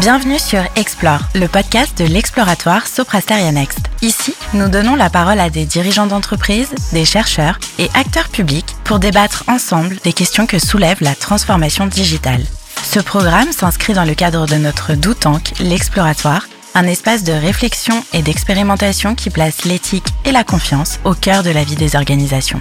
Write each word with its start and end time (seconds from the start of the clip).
Bienvenue 0.00 0.38
sur 0.38 0.62
Explore, 0.76 1.20
le 1.34 1.46
podcast 1.46 1.98
de 1.98 2.06
l'exploratoire 2.06 2.86
Soprasteria 2.86 3.52
Next. 3.52 3.80
Ici, 4.00 4.34
nous 4.54 4.70
donnons 4.70 4.96
la 4.96 5.10
parole 5.10 5.38
à 5.38 5.50
des 5.50 5.66
dirigeants 5.66 6.06
d'entreprise, 6.06 6.70
des 6.94 7.04
chercheurs 7.04 7.60
et 7.78 7.90
acteurs 7.92 8.30
publics 8.30 8.76
pour 8.84 8.98
débattre 8.98 9.44
ensemble 9.46 9.98
des 10.02 10.14
questions 10.14 10.46
que 10.46 10.58
soulève 10.58 10.96
la 11.02 11.14
transformation 11.14 11.86
digitale. 11.86 12.42
Ce 12.82 12.98
programme 12.98 13.52
s'inscrit 13.52 13.92
dans 13.92 14.06
le 14.06 14.14
cadre 14.14 14.46
de 14.46 14.54
notre 14.54 14.94
Doutank, 14.94 15.52
l'exploratoire, 15.60 16.48
un 16.74 16.84
espace 16.84 17.22
de 17.22 17.32
réflexion 17.32 18.02
et 18.14 18.22
d'expérimentation 18.22 19.14
qui 19.14 19.28
place 19.28 19.66
l'éthique 19.66 20.08
et 20.24 20.32
la 20.32 20.44
confiance 20.44 20.98
au 21.04 21.12
cœur 21.12 21.42
de 21.42 21.50
la 21.50 21.62
vie 21.62 21.76
des 21.76 21.94
organisations. 21.94 22.60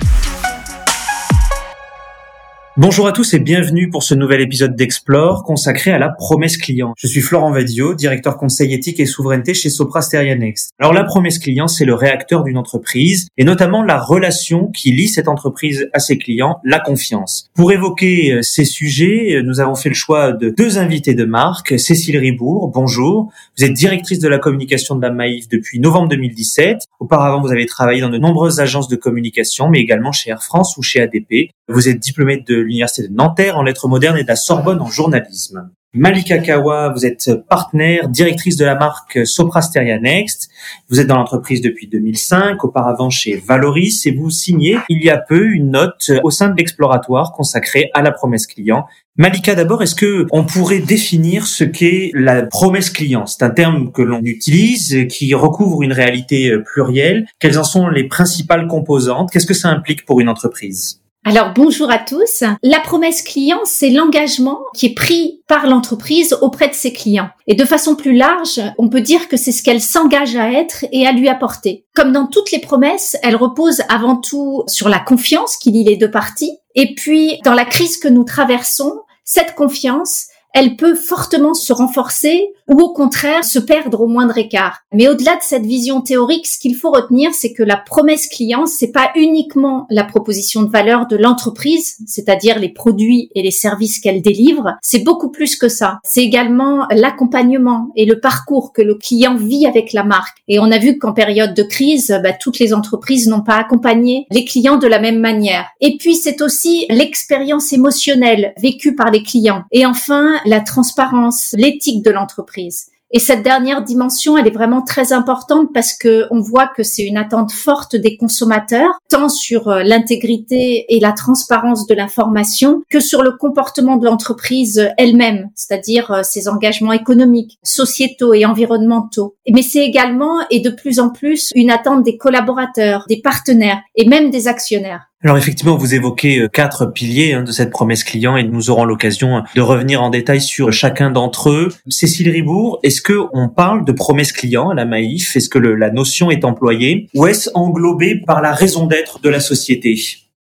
Bonjour 2.81 3.07
à 3.07 3.11
tous 3.11 3.33
et 3.33 3.39
bienvenue 3.39 3.89
pour 3.89 4.03
ce 4.03 4.15
nouvel 4.15 4.39
épisode 4.39 4.73
d'Explore 4.73 5.43
consacré 5.43 5.91
à 5.91 5.99
la 5.99 6.07
promesse 6.07 6.55
client. 6.55 6.93
Je 6.97 7.07
suis 7.07 7.19
Florent 7.19 7.51
Vadio, 7.51 7.93
directeur 7.93 8.37
conseil 8.37 8.73
éthique 8.73 9.01
et 9.01 9.05
souveraineté 9.05 9.53
chez 9.53 9.69
Sopra 9.69 10.01
Steria 10.01 10.33
Next. 10.33 10.71
Alors 10.79 10.93
la 10.93 11.03
promesse 11.03 11.39
client, 11.39 11.67
c'est 11.67 11.83
le 11.83 11.93
réacteur 11.93 12.45
d'une 12.45 12.57
entreprise 12.57 13.27
et 13.35 13.43
notamment 13.43 13.83
la 13.83 13.99
relation 13.99 14.67
qui 14.67 14.91
lie 14.93 15.09
cette 15.09 15.27
entreprise 15.27 15.89
à 15.91 15.99
ses 15.99 16.17
clients, 16.17 16.61
la 16.63 16.79
confiance. 16.79 17.49
Pour 17.53 17.73
évoquer 17.73 18.31
euh, 18.31 18.41
ces 18.43 18.63
sujets, 18.63 19.35
euh, 19.35 19.41
nous 19.41 19.59
avons 19.59 19.75
fait 19.75 19.89
le 19.89 19.95
choix 19.95 20.31
de 20.31 20.49
deux 20.49 20.77
invités 20.77 21.15
de 21.15 21.25
marque. 21.25 21.77
Cécile 21.77 22.17
Ribourg, 22.17 22.71
bonjour. 22.73 23.29
Vous 23.57 23.65
êtes 23.65 23.73
directrice 23.73 24.19
de 24.19 24.29
la 24.29 24.37
communication 24.37 24.95
de 24.95 25.01
la 25.01 25.11
Maïf 25.11 25.49
depuis 25.49 25.81
novembre 25.81 26.07
2017. 26.07 26.85
Auparavant, 27.01 27.41
vous 27.41 27.51
avez 27.51 27.65
travaillé 27.65 27.99
dans 27.99 28.09
de 28.09 28.17
nombreuses 28.17 28.61
agences 28.61 28.87
de 28.87 28.95
communication, 28.95 29.67
mais 29.67 29.81
également 29.81 30.13
chez 30.13 30.29
Air 30.29 30.41
France 30.41 30.77
ou 30.77 30.81
chez 30.81 31.01
ADP. 31.01 31.51
Vous 31.67 31.87
êtes 31.87 31.99
diplômée 31.99 32.43
de 32.47 32.68
l'Université 32.69 33.07
de 33.07 33.13
Nanterre 33.13 33.57
en 33.57 33.63
lettres 33.63 33.87
modernes 33.87 34.17
et 34.17 34.23
de 34.23 34.27
la 34.27 34.35
Sorbonne 34.35 34.79
en 34.81 34.87
journalisme. 34.87 35.69
Malika 35.95 36.37
Kawa, 36.37 36.89
vous 36.89 37.03
êtes 37.03 37.31
partenaire, 37.49 38.09
directrice 38.09 38.55
de 38.57 38.63
la 38.63 38.75
marque 38.75 39.25
Soprasteria 39.25 39.97
Next. 39.99 40.47
Vous 40.87 40.99
êtes 40.99 41.07
dans 41.07 41.15
l'entreprise 41.15 41.61
depuis 41.61 41.87
2005, 41.87 42.63
auparavant 42.63 43.09
chez 43.09 43.37
Valoris, 43.37 44.05
et 44.05 44.11
vous 44.11 44.29
signez 44.29 44.77
il 44.87 45.03
y 45.03 45.09
a 45.09 45.17
peu 45.17 45.47
une 45.47 45.71
note 45.71 46.11
au 46.23 46.29
sein 46.29 46.49
de 46.49 46.55
l'exploratoire 46.55 47.31
consacrée 47.31 47.89
à 47.95 48.03
la 48.03 48.11
promesse 48.11 48.45
client. 48.45 48.85
Malika, 49.17 49.55
d'abord, 49.55 49.81
est-ce 49.81 49.95
que 49.95 50.27
on 50.29 50.43
pourrait 50.43 50.77
définir 50.77 51.47
ce 51.47 51.63
qu'est 51.63 52.11
la 52.13 52.43
promesse 52.43 52.91
client? 52.91 53.25
C'est 53.25 53.43
un 53.43 53.49
terme 53.49 53.91
que 53.91 54.03
l'on 54.03 54.21
utilise, 54.21 55.07
qui 55.09 55.33
recouvre 55.33 55.81
une 55.81 55.93
réalité 55.93 56.55
plurielle. 56.71 57.25
Quelles 57.39 57.57
en 57.57 57.63
sont 57.63 57.87
les 57.87 58.03
principales 58.03 58.67
composantes? 58.67 59.31
Qu'est-ce 59.31 59.47
que 59.47 59.55
ça 59.55 59.69
implique 59.69 60.05
pour 60.05 60.19
une 60.19 60.29
entreprise? 60.29 61.01
Alors 61.29 61.53
bonjour 61.53 61.91
à 61.91 61.99
tous. 61.99 62.43
La 62.63 62.79
promesse 62.79 63.21
client, 63.21 63.59
c'est 63.63 63.91
l'engagement 63.91 64.61
qui 64.73 64.87
est 64.87 64.95
pris 64.95 65.43
par 65.47 65.67
l'entreprise 65.67 66.35
auprès 66.41 66.69
de 66.69 66.73
ses 66.73 66.91
clients. 66.91 67.29
Et 67.45 67.53
de 67.53 67.65
façon 67.65 67.95
plus 67.95 68.15
large, 68.15 68.59
on 68.79 68.89
peut 68.89 69.01
dire 69.01 69.27
que 69.27 69.37
c'est 69.37 69.51
ce 69.51 69.61
qu'elle 69.61 69.79
s'engage 69.79 70.35
à 70.35 70.51
être 70.51 70.85
et 70.91 71.05
à 71.05 71.11
lui 71.11 71.29
apporter. 71.29 71.85
Comme 71.93 72.13
dans 72.13 72.25
toutes 72.25 72.49
les 72.49 72.57
promesses, 72.57 73.15
elle 73.21 73.35
repose 73.35 73.83
avant 73.89 74.15
tout 74.15 74.63
sur 74.65 74.89
la 74.89 74.97
confiance 74.97 75.55
qui 75.57 75.69
lie 75.69 75.83
les 75.83 75.97
deux 75.97 76.09
parties. 76.09 76.57
Et 76.73 76.95
puis, 76.95 77.39
dans 77.45 77.53
la 77.53 77.65
crise 77.65 77.97
que 77.97 78.07
nous 78.07 78.23
traversons, 78.23 79.01
cette 79.23 79.53
confiance, 79.53 80.28
elle 80.53 80.75
peut 80.75 80.95
fortement 80.95 81.53
se 81.53 81.73
renforcer 81.73 82.53
ou 82.67 82.79
au 82.79 82.93
contraire 82.93 83.43
se 83.43 83.59
perdre 83.59 84.01
au 84.01 84.07
moindre 84.07 84.37
écart. 84.37 84.81
Mais 84.93 85.07
au-delà 85.07 85.35
de 85.35 85.41
cette 85.41 85.65
vision 85.65 86.01
théorique, 86.01 86.47
ce 86.47 86.59
qu'il 86.59 86.75
faut 86.75 86.91
retenir, 86.91 87.31
c'est 87.33 87.53
que 87.53 87.63
la 87.63 87.77
promesse 87.77 88.27
client, 88.27 88.65
c'est 88.65 88.91
pas 88.91 89.11
uniquement 89.15 89.87
la 89.89 90.03
proposition 90.03 90.61
de 90.61 90.69
valeur 90.69 91.07
de 91.07 91.17
l'entreprise, 91.17 91.97
c'est-à-dire 92.05 92.59
les 92.59 92.69
produits 92.69 93.29
et 93.35 93.41
les 93.41 93.51
services 93.51 93.99
qu'elle 93.99 94.21
délivre, 94.21 94.75
c'est 94.81 95.03
beaucoup 95.03 95.29
plus 95.29 95.55
que 95.55 95.67
ça. 95.67 95.99
C'est 96.03 96.23
également 96.23 96.85
l'accompagnement 96.91 97.89
et 97.95 98.05
le 98.05 98.19
parcours 98.19 98.71
que 98.73 98.81
le 98.81 98.95
client 98.95 99.35
vit 99.35 99.65
avec 99.65 99.93
la 99.93 100.03
marque. 100.03 100.37
Et 100.47 100.59
on 100.59 100.71
a 100.71 100.77
vu 100.77 100.97
qu'en 100.99 101.13
période 101.13 101.53
de 101.53 101.63
crise, 101.63 102.19
bah, 102.23 102.33
toutes 102.33 102.59
les 102.59 102.73
entreprises 102.73 103.27
n'ont 103.27 103.41
pas 103.41 103.55
accompagné 103.55 104.27
les 104.31 104.45
clients 104.45 104.77
de 104.77 104.87
la 104.87 104.99
même 104.99 105.19
manière. 105.19 105.65
Et 105.81 105.97
puis 105.97 106.15
c'est 106.15 106.41
aussi 106.41 106.85
l'expérience 106.89 107.73
émotionnelle 107.73 108.53
vécue 108.61 108.95
par 108.95 109.11
les 109.11 109.23
clients. 109.23 109.63
Et 109.71 109.85
enfin, 109.85 110.38
la 110.45 110.61
transparence, 110.61 111.53
l'éthique 111.57 112.03
de 112.03 112.11
l'entreprise. 112.11 112.87
Et 113.11 113.19
cette 113.19 113.41
dernière 113.41 113.83
dimension, 113.83 114.37
elle 114.37 114.45
est 114.45 114.51
vraiment 114.51 114.83
très 114.83 115.13
importante 115.13 115.69
parce 115.73 115.93
que 115.93 116.27
on 116.29 116.41
voit 116.41 116.67
que 116.67 116.83
c'est 116.83 117.03
une 117.03 117.17
attente 117.17 117.51
forte 117.51 117.95
des 117.95 118.17
consommateurs, 118.17 118.99
tant 119.09 119.29
sur 119.29 119.67
euh, 119.67 119.81
l'intégrité 119.81 120.85
et 120.89 120.99
la 120.99 121.11
transparence 121.11 121.87
de 121.87 121.95
l'information 121.95 122.83
que 122.87 122.99
sur 122.99 123.23
le 123.23 123.31
comportement 123.31 123.97
de 123.97 124.05
l'entreprise 124.05 124.91
elle-même, 124.97 125.49
c'est-à-dire 125.55 126.11
euh, 126.11 126.21
ses 126.21 126.47
engagements 126.47 126.93
économiques, 126.93 127.57
sociétaux 127.63 128.35
et 128.35 128.45
environnementaux. 128.45 129.35
Mais 129.51 129.63
c'est 129.63 129.83
également 129.83 130.47
et 130.51 130.59
de 130.59 130.69
plus 130.69 130.99
en 130.99 131.09
plus 131.09 131.49
une 131.55 131.71
attente 131.71 132.03
des 132.03 132.17
collaborateurs, 132.17 133.05
des 133.09 133.21
partenaires 133.21 133.81
et 133.95 134.07
même 134.07 134.29
des 134.29 134.47
actionnaires. 134.47 135.08
Alors 135.21 135.37
effectivement, 135.37 135.75
vous 135.75 135.95
évoquez 135.95 136.39
euh, 136.39 136.47
quatre 136.47 136.85
piliers 136.85 137.33
hein, 137.33 137.43
de 137.43 137.51
cette 137.51 137.71
promesse 137.71 138.05
client 138.05 138.37
et 138.37 138.43
nous 138.43 138.69
aurons 138.69 138.85
l'occasion 138.85 139.37
euh, 139.37 139.41
de 139.53 139.59
revenir 139.59 140.01
en 140.01 140.09
détail 140.09 140.39
sur 140.39 140.71
chacun 140.71 141.11
d'entre 141.11 141.49
eux. 141.49 141.73
Cécile 141.89 142.29
Ribourg, 142.29 142.79
est-ce 142.83 143.01
que 143.01 143.27
on 143.33 143.49
parle 143.49 143.83
de 143.83 143.91
promesse 143.91 144.31
client 144.31 144.69
à 144.69 144.75
la 144.75 144.85
Maïf 144.85 145.35
Est-ce 145.35 145.49
que 145.49 145.59
la 145.59 145.91
notion 145.91 146.31
est 146.31 146.45
employée? 146.45 147.09
Ou 147.15 147.27
est-ce 147.27 147.49
englobé 147.53 148.21
par 148.25 148.41
la 148.41 148.53
raison 148.53 148.87
d'être 148.87 149.19
de 149.19 149.27
la 149.27 149.41
société? 149.41 149.99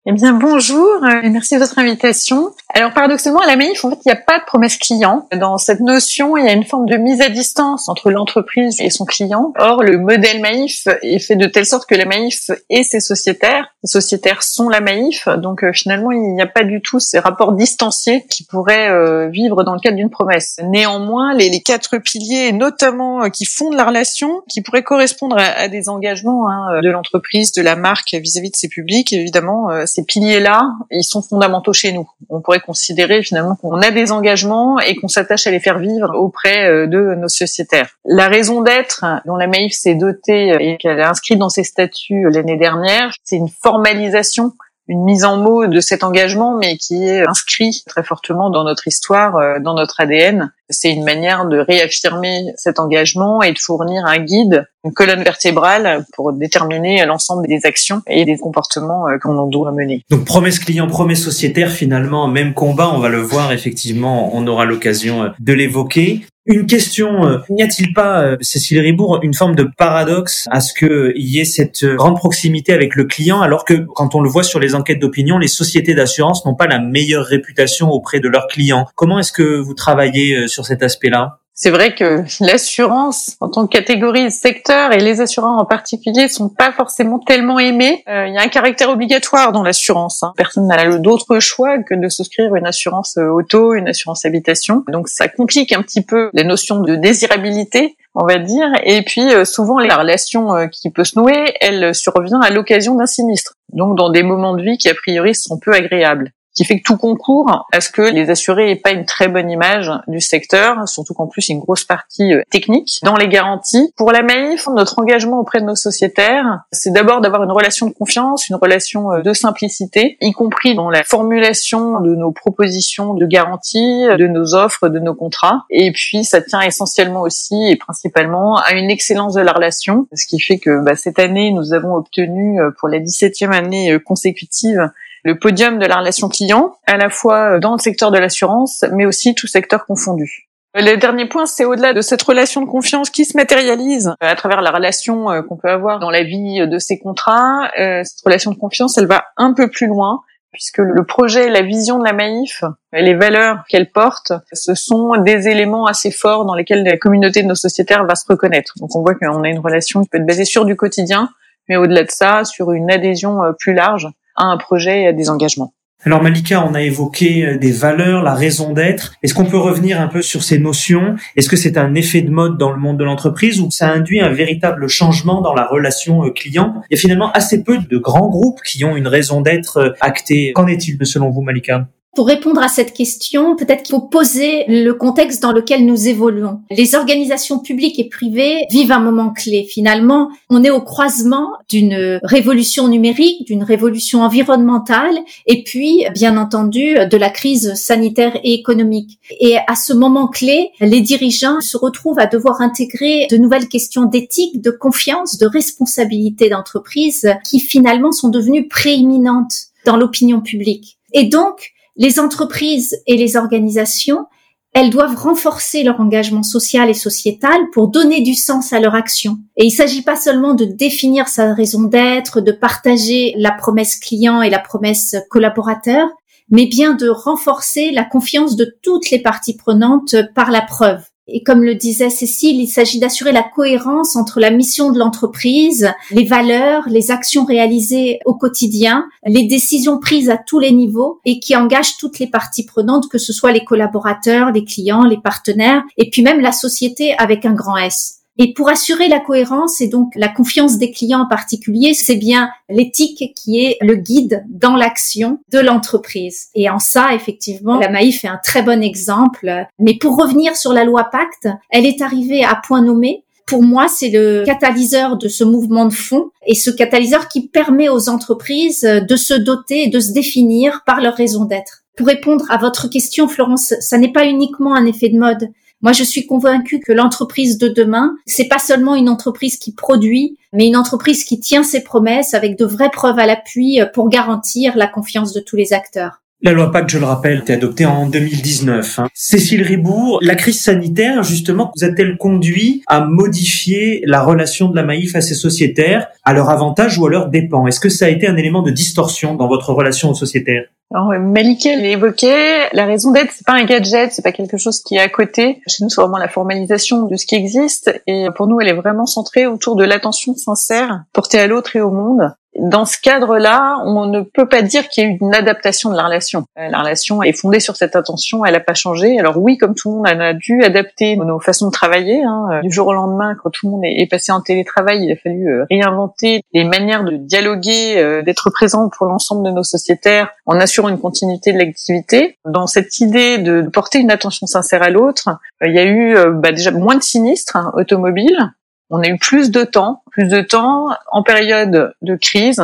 Eh 0.10 0.14
bien, 0.14 0.32
bonjour 0.32 1.04
euh, 1.04 1.22
et 1.22 1.30
merci 1.30 1.56
de 1.56 1.60
votre 1.60 1.78
invitation. 1.80 2.54
Alors, 2.74 2.94
paradoxalement, 2.94 3.42
à 3.42 3.46
la 3.46 3.58
Maïf, 3.58 3.84
en 3.84 3.90
fait, 3.90 3.98
il 4.06 4.08
n'y 4.08 4.14
a 4.14 4.16
pas 4.16 4.40
de 4.40 4.46
promesse 4.46 4.78
client. 4.78 5.28
Dans 5.36 5.58
cette 5.58 5.82
notion, 5.82 6.38
il 6.38 6.46
y 6.46 6.48
a 6.48 6.54
une 6.54 6.64
forme 6.64 6.86
de 6.86 6.96
mise 6.96 7.20
à 7.20 7.28
distance 7.28 7.90
entre 7.90 8.10
l'entreprise 8.10 8.80
et 8.80 8.90
son 8.90 9.04
client. 9.04 9.52
Or, 9.60 9.84
le 9.84 9.98
modèle 9.98 10.40
Maïf 10.40 10.88
est 11.02 11.20
fait 11.20 11.36
de 11.36 11.46
telle 11.46 11.66
sorte 11.66 11.90
que 11.90 11.96
la 11.96 12.06
Maïf 12.06 12.52
et 12.70 12.86
ses 12.86 13.02
sociétaires, 13.02 13.68
les 13.84 13.90
sociétaires 13.90 14.44
sont 14.44 14.70
la 14.70 14.80
Maïf, 14.80 15.28
donc 15.40 15.66
euh, 15.66 15.74
finalement, 15.74 16.12
il 16.14 16.36
n'y 16.36 16.42
a 16.42 16.48
pas 16.48 16.64
du 16.64 16.82
tout 16.82 17.02
ces 17.02 17.20
rapports 17.20 17.52
distanciés 17.52 18.26
qui 18.30 18.46
pourraient 18.46 18.90
euh, 18.90 19.28
vivre 19.28 19.66
dans 19.66 19.74
le 19.74 19.80
cadre 19.82 19.98
d'une 19.98 20.10
promesse. 20.10 20.58
Néanmoins, 20.64 21.34
les, 21.34 21.60
quatre 21.60 21.98
piliers, 21.98 22.54
notamment 22.54 23.30
qui 23.30 23.44
fondent 23.44 23.76
la 23.76 23.84
relation, 23.84 24.42
qui 24.48 24.62
pourraient 24.62 24.84
correspondre 24.84 25.36
à, 25.38 25.68
des 25.68 25.90
engagements 25.90 26.50
hein, 26.50 26.80
de 26.82 26.90
l'entreprise, 26.90 27.52
de 27.52 27.62
la 27.62 27.76
marque 27.76 28.14
vis-à-vis 28.14 28.48
-vis 28.48 28.52
de 28.52 28.56
ses 28.56 28.70
publics, 28.70 29.12
évidemment, 29.12 29.68
ces 29.98 30.04
piliers-là, 30.04 30.74
ils 30.92 31.04
sont 31.04 31.24
fondamentaux 31.24 31.74
chez 31.74 31.92
nous. 31.92 32.08
On 32.30 32.40
pourrait 32.40 32.60
considérer 32.60 33.24
finalement 33.24 33.56
qu'on 33.56 33.82
a 33.82 33.90
des 33.90 34.12
engagements 34.12 34.80
et 34.80 34.96
qu'on 34.96 35.08
s'attache 35.08 35.48
à 35.48 35.52
les 35.52 35.60
faire 35.60 35.80
vivre 35.80 36.16
auprès 36.16 36.70
euh, 36.70 36.86
de 36.86 37.16
nos 37.16 37.28
sociétaires. 37.28 37.90
La 38.06 38.28
raison 38.28 38.62
d'être 38.62 39.04
dont 39.26 39.38
la 39.38 39.48
Maïf 39.48 39.74
s'est 39.74 39.96
dotée 39.96 40.56
et 40.60 40.78
qu'elle 40.78 41.02
a 41.02 41.10
inscrite 41.10 41.40
dans 41.40 41.50
ses 41.50 41.64
statuts 41.64 42.30
l'année 42.30 42.58
dernière, 42.58 43.16
c'est 43.24 43.38
une 43.38 43.50
formalisation 43.50 44.52
une 44.88 45.04
mise 45.04 45.26
en 45.26 45.38
mots 45.38 45.68
de 45.68 45.80
cet 45.80 46.04
engagement, 46.04 46.58
mais 46.58 46.78
qui 46.78 47.04
est 47.04 47.28
inscrit 47.28 47.84
très 47.86 48.04
fortement 48.04 48.50
dans 48.50 48.64
notre 48.64 48.88
histoire, 48.88 49.36
euh, 49.36 49.60
dans 49.60 49.74
notre 49.74 50.00
ADN. 50.00 50.52
C'est 50.70 50.92
une 50.92 51.04
manière 51.04 51.46
de 51.46 51.60
réaffirmer 51.60 52.46
cet 52.58 52.80
engagement 52.80 53.42
et 53.42 53.54
de 53.54 53.58
fournir 53.58 54.06
un 54.06 54.20
guide, 54.20 54.66
une 54.84 54.94
colonne 54.94 55.24
vertébrale 55.24 56.06
pour 56.14 56.34
déterminer 56.34 57.06
l'ensemble 57.06 57.48
des 57.48 57.62
actions 57.66 58.02
et 58.08 58.26
des 58.26 58.38
comportements 58.38 59.08
euh, 59.08 59.18
qu'on 59.18 59.48
doit 59.48 59.72
mener. 59.72 60.04
Donc 60.10 60.26
promesse 60.26 60.60
client, 60.60 60.88
promesse 60.88 61.24
sociétaire, 61.24 61.72
finalement, 61.72 62.28
même 62.28 62.54
combat, 62.54 62.90
on 62.94 63.00
va 63.00 63.10
le 63.10 63.22
voir 63.22 63.52
effectivement, 63.52 64.36
on 64.36 64.46
aura 64.48 64.66
l'occasion 64.66 65.24
euh, 65.24 65.30
de 65.40 65.54
l'évoquer. 65.54 66.26
Une 66.50 66.66
question, 66.66 67.28
euh, 67.28 67.40
n'y 67.50 67.62
a-t-il 67.62 67.94
pas, 67.94 68.24
euh, 68.24 68.38
Cécile 68.40 68.80
Ribourg, 68.80 69.20
une 69.22 69.34
forme 69.34 69.54
de 69.54 69.68
paradoxe 69.78 70.48
à 70.50 70.62
ce 70.62 70.74
qu'il 70.74 71.12
y 71.18 71.40
ait 71.40 71.46
cette 71.46 71.84
grande 71.84 72.16
proximité 72.16 72.72
avec 72.72 72.96
le 72.96 73.04
client, 73.04 73.42
alors 73.42 73.66
que 73.66 73.74
quand 73.74 74.16
on 74.16 74.22
le 74.22 74.30
voit 74.30 74.44
sur 74.44 74.62
les 74.62 74.74
enquêtes 74.74 75.00
d'opinion, 75.00 75.38
les 75.40 75.50
sociétés 75.50 75.94
d'assurance 75.94 76.46
n'ont 76.46 76.56
pas 76.56 76.68
la 76.68 76.80
meilleure 76.80 77.26
réputation 77.26 77.90
auprès 77.90 78.22
de 78.22 78.30
leurs 78.30 78.48
clients? 78.48 78.86
Comment 78.96 79.20
est-ce 79.20 79.34
que 79.34 79.60
vous 79.60 79.74
travaillez 79.74 80.38
euh, 80.38 80.48
sur 80.48 80.66
cet 80.66 80.84
aspect-là? 80.84 81.42
C'est 81.60 81.72
vrai 81.72 81.96
que 81.96 82.24
l'assurance 82.40 83.36
en 83.42 83.50
tant 83.50 83.66
que 83.66 83.76
catégorie 83.76 84.30
secteur 84.30 84.94
et 84.94 85.00
les 85.00 85.22
assureurs 85.22 85.58
en 85.58 85.66
particulier 85.66 86.28
sont 86.28 86.50
pas 86.50 86.72
forcément 86.72 87.18
tellement 87.18 87.58
aimés. 87.58 88.04
Euh, 88.08 88.28
il 88.28 88.36
y 88.36 88.38
a 88.38 88.42
un 88.42 88.48
caractère 88.48 88.92
obligatoire 88.92 89.52
dans 89.52 89.64
l'assurance. 89.64 90.22
Hein. 90.22 90.34
Personne 90.38 90.68
n'a 90.68 91.00
d'autre 91.00 91.40
choix 91.40 91.82
que 91.82 91.96
de 91.96 92.10
souscrire 92.10 92.54
une 92.54 92.68
assurance 92.68 93.18
euh, 93.18 93.30
auto, 93.30 93.74
une 93.74 93.88
assurance 93.88 94.24
habitation. 94.24 94.84
Donc 94.88 95.08
ça 95.08 95.28
complique 95.28 95.74
un 95.74 95.82
petit 95.82 96.04
peu 96.04 96.30
la 96.34 96.44
notion 96.44 96.80
de 96.80 96.96
désirabilité 96.96 97.98
on 98.14 98.26
va 98.26 98.38
dire. 98.38 98.68
Et 98.84 99.02
puis 99.02 99.34
euh, 99.34 99.44
souvent 99.44 99.80
la 99.80 99.98
relation 99.98 100.68
qui 100.72 100.92
peut 100.92 101.06
se 101.06 101.18
nouer, 101.18 101.56
elle 101.60 101.96
survient 101.96 102.40
à 102.40 102.52
l'occasion 102.52 102.94
d'un 102.94 103.08
sinistre. 103.08 103.56
Donc 103.74 103.98
dans 103.98 104.12
des 104.12 104.22
moments 104.22 104.56
de 104.56 104.62
vie 104.62 104.78
qui 104.78 104.90
a 104.90 104.94
priori 104.94 105.34
sont 105.34 105.58
peu 105.58 105.74
agréables. 105.74 106.32
Qui 106.58 106.66
fait 106.66 106.80
que 106.80 106.84
tout 106.84 106.98
concourt 106.98 107.68
à 107.72 107.82
ce 107.82 107.92
que 107.92 108.02
les 108.02 108.32
assurés 108.32 108.72
aient 108.72 108.76
pas 108.76 108.92
une 108.92 109.06
très 109.06 109.28
bonne 109.28 109.50
image 109.50 109.92
du 110.08 110.20
secteur, 110.20 110.90
surtout 110.90 111.14
qu'en 111.14 111.28
plus 111.28 111.50
une 111.50 111.60
grosse 111.60 111.86
partie 111.86 112.34
euh, 112.34 112.42
technique 112.50 113.00
dans 113.04 113.16
les 113.16 113.28
garanties. 113.28 113.94
Pour 113.96 114.12
la 114.12 114.24
Maïf, 114.24 114.68
notre 114.68 114.98
engagement 114.98 115.40
auprès 115.40 115.62
de 115.62 115.66
nos 115.66 115.76
sociétaires, 115.76 116.62
c'est 116.72 116.92
d'abord 116.92 117.22
d'avoir 117.22 117.44
une 117.44 117.52
relation 117.52 117.86
de 117.86 117.94
confiance, 117.94 118.50
une 118.50 118.56
relation 118.56 119.14
euh, 119.14 119.22
de 119.22 119.34
simplicité, 119.34 120.18
y 120.20 120.32
compris 120.32 120.74
dans 120.74 120.90
la 120.90 121.04
formulation 121.04 122.02
de 122.02 122.16
nos 122.16 122.32
propositions 122.32 123.14
de 123.14 123.26
garantie, 123.28 124.06
de 124.18 124.28
nos 124.28 124.56
offres, 124.56 124.90
de 124.90 124.98
nos 124.98 125.14
contrats. 125.14 125.64
Et 125.70 125.92
puis 125.92 126.26
ça 126.26 126.42
tient 126.42 126.62
essentiellement 126.62 127.22
aussi 127.22 127.68
et 127.68 127.76
principalement 127.76 128.58
à 128.58 128.74
une 128.74 128.90
excellence 128.90 129.36
de 129.36 129.42
la 129.42 129.52
relation, 129.52 130.08
ce 130.12 130.26
qui 130.26 130.40
fait 130.40 130.58
que 130.58 130.84
bah, 130.84 130.96
cette 130.96 131.20
année 131.20 131.52
nous 131.52 131.74
avons 131.74 131.94
obtenu 131.94 132.60
euh, 132.60 132.72
pour 132.80 132.90
la 132.90 132.98
17e 132.98 133.52
année 133.52 133.96
consécutive 134.04 134.90
le 135.24 135.38
podium 135.38 135.80
de 135.80 135.86
la 135.86 135.98
relation 135.98 136.30
client, 136.30 136.76
à 136.86 136.98
la 136.98 137.10
fois 137.10 137.60
dans 137.60 137.74
le 137.74 137.80
secteur 137.80 138.12
de 138.12 138.18
l'assurance, 138.18 138.84
mais 138.92 139.06
aussi 139.06 139.36
tout 139.36 139.48
secteur 139.48 139.86
confondu. 139.86 140.48
Le 140.74 140.96
dernier 140.96 141.28
point, 141.28 141.48
c'est 141.48 141.66
au-delà 141.66 141.94
de 141.94 142.02
cette 142.02 142.22
relation 142.22 142.62
de 142.62 142.68
confiance 142.68 143.10
qui 143.10 143.26
se 143.26 143.36
matérialise 143.36 144.14
à 144.20 144.36
travers 144.36 144.62
la 144.62 144.70
relation 144.70 145.32
euh, 145.32 145.42
qu'on 145.42 145.58
peut 145.58 145.70
avoir 145.70 145.98
dans 146.00 146.12
la 146.12 146.24
vie 146.24 146.68
de 146.68 146.78
ces 146.78 147.00
contrats. 147.00 147.72
Euh, 147.80 148.04
cette 148.04 148.24
relation 148.24 148.52
de 148.52 148.58
confiance, 148.58 148.98
elle 148.98 149.08
va 149.08 149.26
un 149.38 149.54
peu 149.54 149.70
plus 149.70 149.88
loin 149.88 150.22
puisque 150.58 150.80
le 150.80 151.04
projet, 151.04 151.50
la 151.50 151.62
vision 151.62 152.00
de 152.00 152.04
la 152.04 152.14
Maïf, 152.14 152.64
les 152.92 153.14
valeurs 153.14 153.64
qu'elle 153.70 153.92
porte, 153.92 154.34
ce 154.54 154.74
sont 154.74 155.16
des 155.18 155.48
éléments 155.48 155.86
assez 155.86 156.10
forts 156.10 156.46
dans 156.46 156.56
lesquels 156.56 156.84
la 156.84 156.98
communauté 156.98 157.44
de 157.44 157.48
nos 157.48 157.56
sociétaires 157.56 158.06
va 158.06 158.16
se 158.16 158.26
reconnaître. 158.28 158.74
Donc 158.78 158.96
on 158.96 159.02
voit 159.02 159.14
qu'on 159.14 159.44
a 159.44 159.50
une 159.50 159.60
relation 159.60 160.02
qui 160.02 160.10
peut 160.10 160.18
être 160.18 160.26
basée 160.26 160.46
sur 160.46 160.66
du 160.66 160.76
quotidien, 160.76 161.30
mais 161.70 161.76
au-delà 161.78 162.04
de 162.04 162.10
ça, 162.10 162.44
sur 162.44 162.72
une 162.72 162.90
adhésion 162.90 163.44
euh, 163.44 163.52
plus 163.52 163.74
large 163.74 164.08
un 164.38 164.58
projet 164.58 165.04
et 165.04 165.14
des 165.14 165.30
engagements. 165.30 165.74
Alors 166.04 166.22
Malika, 166.22 166.64
on 166.64 166.76
a 166.76 166.82
évoqué 166.84 167.44
euh, 167.44 167.58
des 167.58 167.72
valeurs, 167.72 168.22
la 168.22 168.36
raison 168.36 168.72
d'être. 168.72 169.16
Est-ce 169.24 169.34
qu'on 169.34 169.46
peut 169.46 169.58
revenir 169.58 170.00
un 170.00 170.08
peu 170.08 170.22
sur 170.22 170.44
ces 170.44 170.60
notions? 170.60 171.16
Est-ce 171.36 171.50
que 171.50 171.56
c'est 171.56 171.76
un 171.76 171.96
effet 171.96 172.22
de 172.22 172.30
mode 172.30 172.58
dans 172.58 172.72
le 172.72 172.78
monde 172.78 172.98
de 172.98 173.04
l'entreprise 173.04 173.60
ou 173.60 173.72
ça 173.72 173.90
induit 173.90 174.22
un 174.22 174.30
véritable 174.30 174.88
changement 174.88 175.42
dans 175.42 175.56
la 175.56 175.66
relation 175.66 176.24
euh, 176.24 176.30
client? 176.30 176.76
Il 176.92 176.96
y 176.96 177.00
a 177.00 177.02
finalement 177.02 177.32
assez 177.32 177.64
peu 177.64 177.80
de 177.80 177.98
grands 177.98 178.30
groupes 178.30 178.62
qui 178.62 178.86
ont 178.86 178.96
une 178.96 179.08
raison 179.08 179.42
d'être 179.42 179.78
euh, 179.78 179.90
actée. 180.00 180.54
Qu'en 180.54 180.68
est-il 180.68 181.04
selon 181.04 181.32
vous, 181.32 181.42
Malika? 181.42 181.88
Pour 182.18 182.26
répondre 182.26 182.64
à 182.64 182.68
cette 182.68 182.94
question, 182.94 183.56
peut-être 183.56 183.84
qu'il 183.84 183.94
faut 183.94 184.02
poser 184.02 184.66
le 184.68 184.92
contexte 184.96 185.40
dans 185.40 185.52
lequel 185.52 185.86
nous 185.86 186.08
évoluons. 186.08 186.62
Les 186.72 186.96
organisations 186.96 187.60
publiques 187.60 188.00
et 188.00 188.10
privées 188.10 188.66
vivent 188.72 188.92
un 188.92 189.00
moment 189.00 189.30
clé. 189.30 189.68
Finalement, 189.70 190.32
on 190.50 190.64
est 190.64 190.72
au 190.72 190.82
croisement 190.82 191.52
d'une 191.70 192.20
révolution 192.24 192.88
numérique, 192.88 193.46
d'une 193.46 193.62
révolution 193.62 194.24
environnementale 194.24 195.16
et 195.46 195.64
puis, 195.64 196.06
bien 196.16 196.38
entendu, 196.38 196.96
de 196.96 197.18
la 197.18 197.30
crise 197.30 197.76
sanitaire 197.76 198.36
et 198.44 198.56
économique. 198.56 199.20
Et 199.40 199.58
à 199.68 199.76
ce 199.76 199.94
moment 199.94 200.28
clé, 200.28 200.72
les 200.82 201.02
dirigeants 201.02 201.62
se 201.62 201.78
retrouvent 201.78 202.18
à 202.18 202.26
devoir 202.26 202.62
intégrer 202.62 203.28
de 203.30 203.38
nouvelles 203.38 203.68
questions 203.68 204.06
d'éthique, 204.06 204.60
de 204.60 204.72
confiance, 204.72 205.38
de 205.38 205.46
responsabilité 205.46 206.50
d'entreprise 206.50 207.30
qui 207.44 207.60
finalement 207.60 208.12
sont 208.12 208.30
devenues 208.30 208.68
prééminentes 208.68 209.68
dans 209.86 209.98
l'opinion 209.98 210.42
publique. 210.42 210.98
Et 211.14 211.26
donc, 211.26 211.74
les 211.98 212.20
entreprises 212.20 213.02
et 213.08 213.18
les 213.18 213.36
organisations, 213.36 214.26
elles 214.74 214.90
doivent 214.92 215.16
renforcer 215.16 215.84
leur 215.84 216.00
engagement 216.00 216.44
social 216.44 216.90
et 216.90 216.94
sociétal 216.94 217.58
pour 217.74 217.88
donner 217.88 218.22
du 218.22 218.36
sens 218.36 218.74
à 218.74 218.80
leur 218.80 218.94
action. 218.94 219.40
Et 219.56 219.66
il 219.66 219.70
ne 219.70 219.76
s'agit 219.76 220.04
pas 220.04 220.16
seulement 220.16 220.54
de 220.54 220.66
définir 220.66 221.28
sa 221.28 221.54
raison 221.54 221.84
d'être, 221.84 222.42
de 222.42 222.52
partager 222.52 223.34
la 223.38 223.52
promesse 223.52 223.96
client 223.96 224.42
et 224.42 224.52
la 224.52 224.60
promesse 224.60 225.16
collaborateur, 225.30 226.08
mais 226.52 226.68
bien 226.68 226.94
de 226.94 227.10
renforcer 227.10 227.92
la 227.92 228.06
confiance 228.06 228.56
de 228.56 228.78
toutes 228.84 229.10
les 229.10 229.20
parties 229.20 229.58
prenantes 229.58 230.16
par 230.36 230.52
la 230.52 230.62
preuve. 230.62 231.04
Et 231.28 231.44
comme 231.44 231.64
le 231.64 231.76
disait 231.76 232.10
Cécile, 232.10 232.62
il 232.62 232.68
s'agit 232.68 233.00
d'assurer 233.00 233.32
la 233.32 233.44
cohérence 233.44 234.16
entre 234.16 234.40
la 234.40 234.50
mission 234.50 234.92
de 234.92 235.00
l'entreprise, 235.00 235.92
les 236.12 236.24
valeurs, 236.24 236.84
les 236.88 237.12
actions 237.12 237.44
réalisées 237.44 238.20
au 238.26 238.34
quotidien, 238.34 239.06
les 239.26 239.44
décisions 239.44 240.00
prises 240.00 240.30
à 240.30 240.38
tous 240.38 240.60
les 240.60 240.72
niveaux 240.72 241.20
et 241.26 241.40
qui 241.40 241.56
engagent 241.56 241.98
toutes 241.98 242.20
les 242.20 242.28
parties 242.28 242.66
prenantes, 242.66 243.10
que 243.10 243.18
ce 243.18 243.34
soit 243.34 243.52
les 243.52 243.66
collaborateurs, 243.66 244.52
les 244.52 244.64
clients, 244.64 245.04
les 245.04 245.20
partenaires 245.20 245.84
et 245.98 246.10
puis 246.10 246.22
même 246.22 246.40
la 246.40 246.52
société 246.54 247.14
avec 247.18 247.46
un 247.46 247.54
grand 247.54 247.78
S. 247.78 248.17
Et 248.38 248.54
pour 248.54 248.70
assurer 248.70 249.08
la 249.08 249.20
cohérence 249.20 249.82
et 249.82 249.88
donc 249.88 250.14
la 250.16 250.28
confiance 250.28 250.78
des 250.78 250.92
clients 250.92 251.22
en 251.22 251.28
particulier, 251.28 251.94
c'est 251.94 252.16
bien 252.16 252.50
l'éthique 252.70 253.34
qui 253.36 253.64
est 253.64 253.78
le 253.82 253.96
guide 253.96 254.46
dans 254.50 254.76
l'action 254.76 255.40
de 255.52 255.60
l'entreprise. 255.60 256.48
Et 256.54 256.70
en 256.70 256.80
ça, 256.80 257.14
effectivement, 257.16 257.80
la 257.80 257.90
Maïf 257.90 258.24
est 258.24 258.30
un 258.30 258.40
très 258.44 258.62
bon 258.62 258.84
exemple. 258.84 259.66
Mais 259.80 259.98
pour 259.98 260.18
revenir 260.18 260.56
sur 260.56 260.74
la 260.74 260.84
loi 260.84 261.06
Pacte, 261.12 261.48
elle 261.70 261.86
est 261.86 262.02
arrivée 262.02 262.44
à 262.44 262.60
point 262.64 262.82
nommé 262.82 263.24
pour 263.48 263.64
moi, 263.64 263.88
c'est 263.88 264.10
le 264.10 264.44
catalyseur 264.46 265.18
de 265.18 265.30
ce 265.30 265.46
mouvement 265.46 265.86
de 265.86 265.94
fond 265.94 266.32
et 266.46 266.54
ce 266.54 266.70
catalyseur 266.70 267.30
qui 267.30 267.48
permet 267.48 267.88
aux 267.88 268.10
entreprises 268.10 268.82
de 268.82 269.16
se 269.16 269.34
doter 269.34 269.84
et 269.84 269.88
de 269.88 270.02
se 270.02 270.12
définir 270.12 270.84
par 270.86 271.00
leur 271.00 271.16
raison 271.16 271.46
d'être. 271.46 271.86
Pour 271.96 272.08
répondre 272.08 272.46
à 272.50 272.58
votre 272.58 272.90
question, 272.90 273.28
Florence, 273.30 273.74
ça 273.80 273.98
n'est 273.98 274.12
pas 274.12 274.26
uniquement 274.26 274.76
un 274.76 274.86
effet 274.86 275.08
de 275.08 275.18
mode. 275.18 275.50
Moi, 275.82 275.92
je 275.92 276.04
suis 276.04 276.26
convaincue 276.26 276.80
que 276.80 276.92
l'entreprise 276.92 277.58
de 277.58 277.68
demain, 277.68 278.16
c'est 278.26 278.48
pas 278.48 278.60
seulement 278.60 278.96
une 278.96 279.10
entreprise 279.10 279.58
qui 279.58 279.74
produit, 279.74 280.38
mais 280.52 280.68
une 280.68 280.76
entreprise 280.76 281.24
qui 281.24 281.40
tient 281.40 281.64
ses 281.64 281.84
promesses 281.84 282.34
avec 282.34 282.58
de 282.58 282.66
vraies 282.66 282.90
preuves 282.90 283.20
à 283.20 283.28
l'appui 283.28 283.80
pour 283.94 284.10
garantir 284.10 284.76
la 284.76 284.88
confiance 284.88 285.34
de 285.34 285.40
tous 285.40 285.56
les 285.56 285.74
acteurs. 285.74 286.22
La 286.44 286.52
loi 286.52 286.72
Pacte, 286.72 286.92
je 286.92 287.00
le 287.00 287.06
rappelle, 287.06 287.40
été 287.40 287.54
adoptée 287.54 287.88
en 287.88 288.06
2019. 288.06 289.00
Hein. 289.00 289.08
Cécile 289.16 289.64
Ribourg, 289.64 290.20
la 290.22 290.36
crise 290.36 290.62
sanitaire, 290.62 291.24
justement, 291.24 291.72
vous 291.76 291.84
a-t-elle 291.84 292.16
conduit 292.16 292.84
à 292.86 293.00
modifier 293.00 294.04
la 294.06 294.22
relation 294.22 294.70
de 294.70 294.76
la 294.76 294.84
Maïf 294.84 295.16
à 295.16 295.22
ses 295.22 295.34
sociétaires, 295.34 296.10
à 296.24 296.34
leur 296.34 296.52
avantage 296.52 297.00
ou 297.00 297.08
à 297.08 297.10
leur 297.10 297.30
dépens? 297.30 297.66
Est-ce 297.66 297.80
que 297.80 297.90
ça 297.90 298.06
a 298.06 298.10
été 298.10 298.28
un 298.28 298.38
élément 298.38 298.62
de 298.62 298.70
distorsion 298.70 299.34
dans 299.34 299.48
votre 299.48 299.74
relation 299.74 300.12
aux 300.12 300.14
sociétaires? 300.14 300.66
Alors, 300.94 301.10
Malika 301.20 301.76
l'évoquait, 301.76 302.70
la 302.72 302.86
raison 302.86 303.12
d'être, 303.12 303.32
c'est 303.32 303.46
pas 303.46 303.56
un 303.56 303.66
gadget, 303.66 304.14
c'est 304.14 304.22
pas 304.22 304.32
quelque 304.32 304.58
chose 304.58 304.82
qui 304.82 304.96
est 304.96 305.02
à 305.02 305.10
côté. 305.10 305.60
Chez 305.68 305.84
nous, 305.84 305.90
c'est 305.90 306.00
vraiment 306.00 306.20
la 306.20 306.30
formalisation 306.30 307.08
de 307.08 307.16
ce 307.16 307.26
qui 307.26 307.34
existe. 307.34 308.00
Et 308.06 308.28
pour 308.36 308.46
nous, 308.46 308.62
elle 308.62 308.70
est 308.70 308.74
vraiment 308.74 309.08
centrée 309.08 309.48
autour 309.48 309.76
de 309.76 309.84
l'attention 309.84 310.36
sincère 310.36 311.04
portée 311.14 311.40
à 311.40 311.48
l'autre 311.48 311.76
et 311.76 311.82
au 311.82 311.90
monde 311.90 312.32
dans 312.60 312.86
ce 312.86 312.98
cadre-là, 313.00 313.82
on 313.86 314.06
ne 314.06 314.22
peut 314.22 314.48
pas 314.48 314.62
dire 314.62 314.88
qu'il 314.90 315.04
y 315.04 315.08
a 315.08 315.10
eu 315.10 315.18
une 315.22 315.36
adaptation 315.36 315.92
de 315.92 315.96
la 315.96 316.06
relation. 316.06 316.46
Euh, 316.58 316.70
la 316.70 316.80
relation 316.80 317.22
est 317.24 317.34
fondée 317.34 317.60
sur 317.60 317.76
cette 317.76 317.96
attention, 317.96 318.46
elle 318.46 318.54
n'a 318.54 318.60
pas 318.60 318.74
changé. 318.74 319.20
Alors 319.20 319.38
oui, 319.38 319.58
comme 319.58 319.76
tout 319.76 319.90
le 319.90 319.98
monde, 319.98 320.08
on 320.08 320.20
a 320.20 320.34
dû 320.34 320.64
adapter 320.64 321.16
nos 321.18 321.40
façons 321.40 321.68
de 321.68 321.72
travailler. 321.72 322.24
Hein. 322.24 322.48
Euh, 322.52 322.62
du 322.62 322.72
jour 322.72 322.88
au 322.88 322.94
lendemain, 322.94 323.36
quand 323.42 323.50
tout 323.50 323.68
le 323.68 323.72
monde 323.72 323.82
est 323.84 324.10
passé 324.10 324.32
en 324.32 324.42
télétravail, 324.42 325.04
il 325.04 325.12
a 325.12 325.16
fallu 325.16 325.48
euh, 325.48 325.66
réinventer 325.70 326.42
les 326.54 326.64
manières 326.64 327.04
de 327.04 327.18
dialoguer, 327.18 328.22
d'être 328.24 328.50
présent 328.50 328.90
pour 328.90 329.08
l'ensemble 329.08 329.46
de 329.46 329.52
nos 329.52 329.64
sociétaires 329.64 330.30
en 330.46 330.60
assurant 330.60 330.90
une 330.90 331.00
continuité 331.00 331.54
de 331.54 331.60
l'activité. 331.60 332.38
Dans 332.46 332.68
cette 332.68 333.00
idée 333.00 333.38
de 333.38 333.62
porter 333.62 334.00
une 334.00 334.12
attention 334.12 334.48
sincère 334.48 334.82
à 334.82 334.90
l'autre, 334.90 335.30
il 335.64 335.74
y 335.74 335.80
a 335.80 335.86
eu 335.86 336.16
bah, 336.32 336.52
déjà 336.52 336.72
moins 336.72 336.96
de 336.96 337.04
sinistres 337.04 337.56
hein, 337.56 337.72
automobiles, 337.76 338.52
on 338.90 339.02
a 339.02 339.08
eu 339.08 339.18
plus 339.18 339.52
de 339.52 339.64
temps, 339.64 340.04
plus 340.12 340.28
de 340.28 340.42
temps 340.42 340.90
en 341.12 341.24
période 341.24 341.94
de 342.02 342.16
crise. 342.16 342.62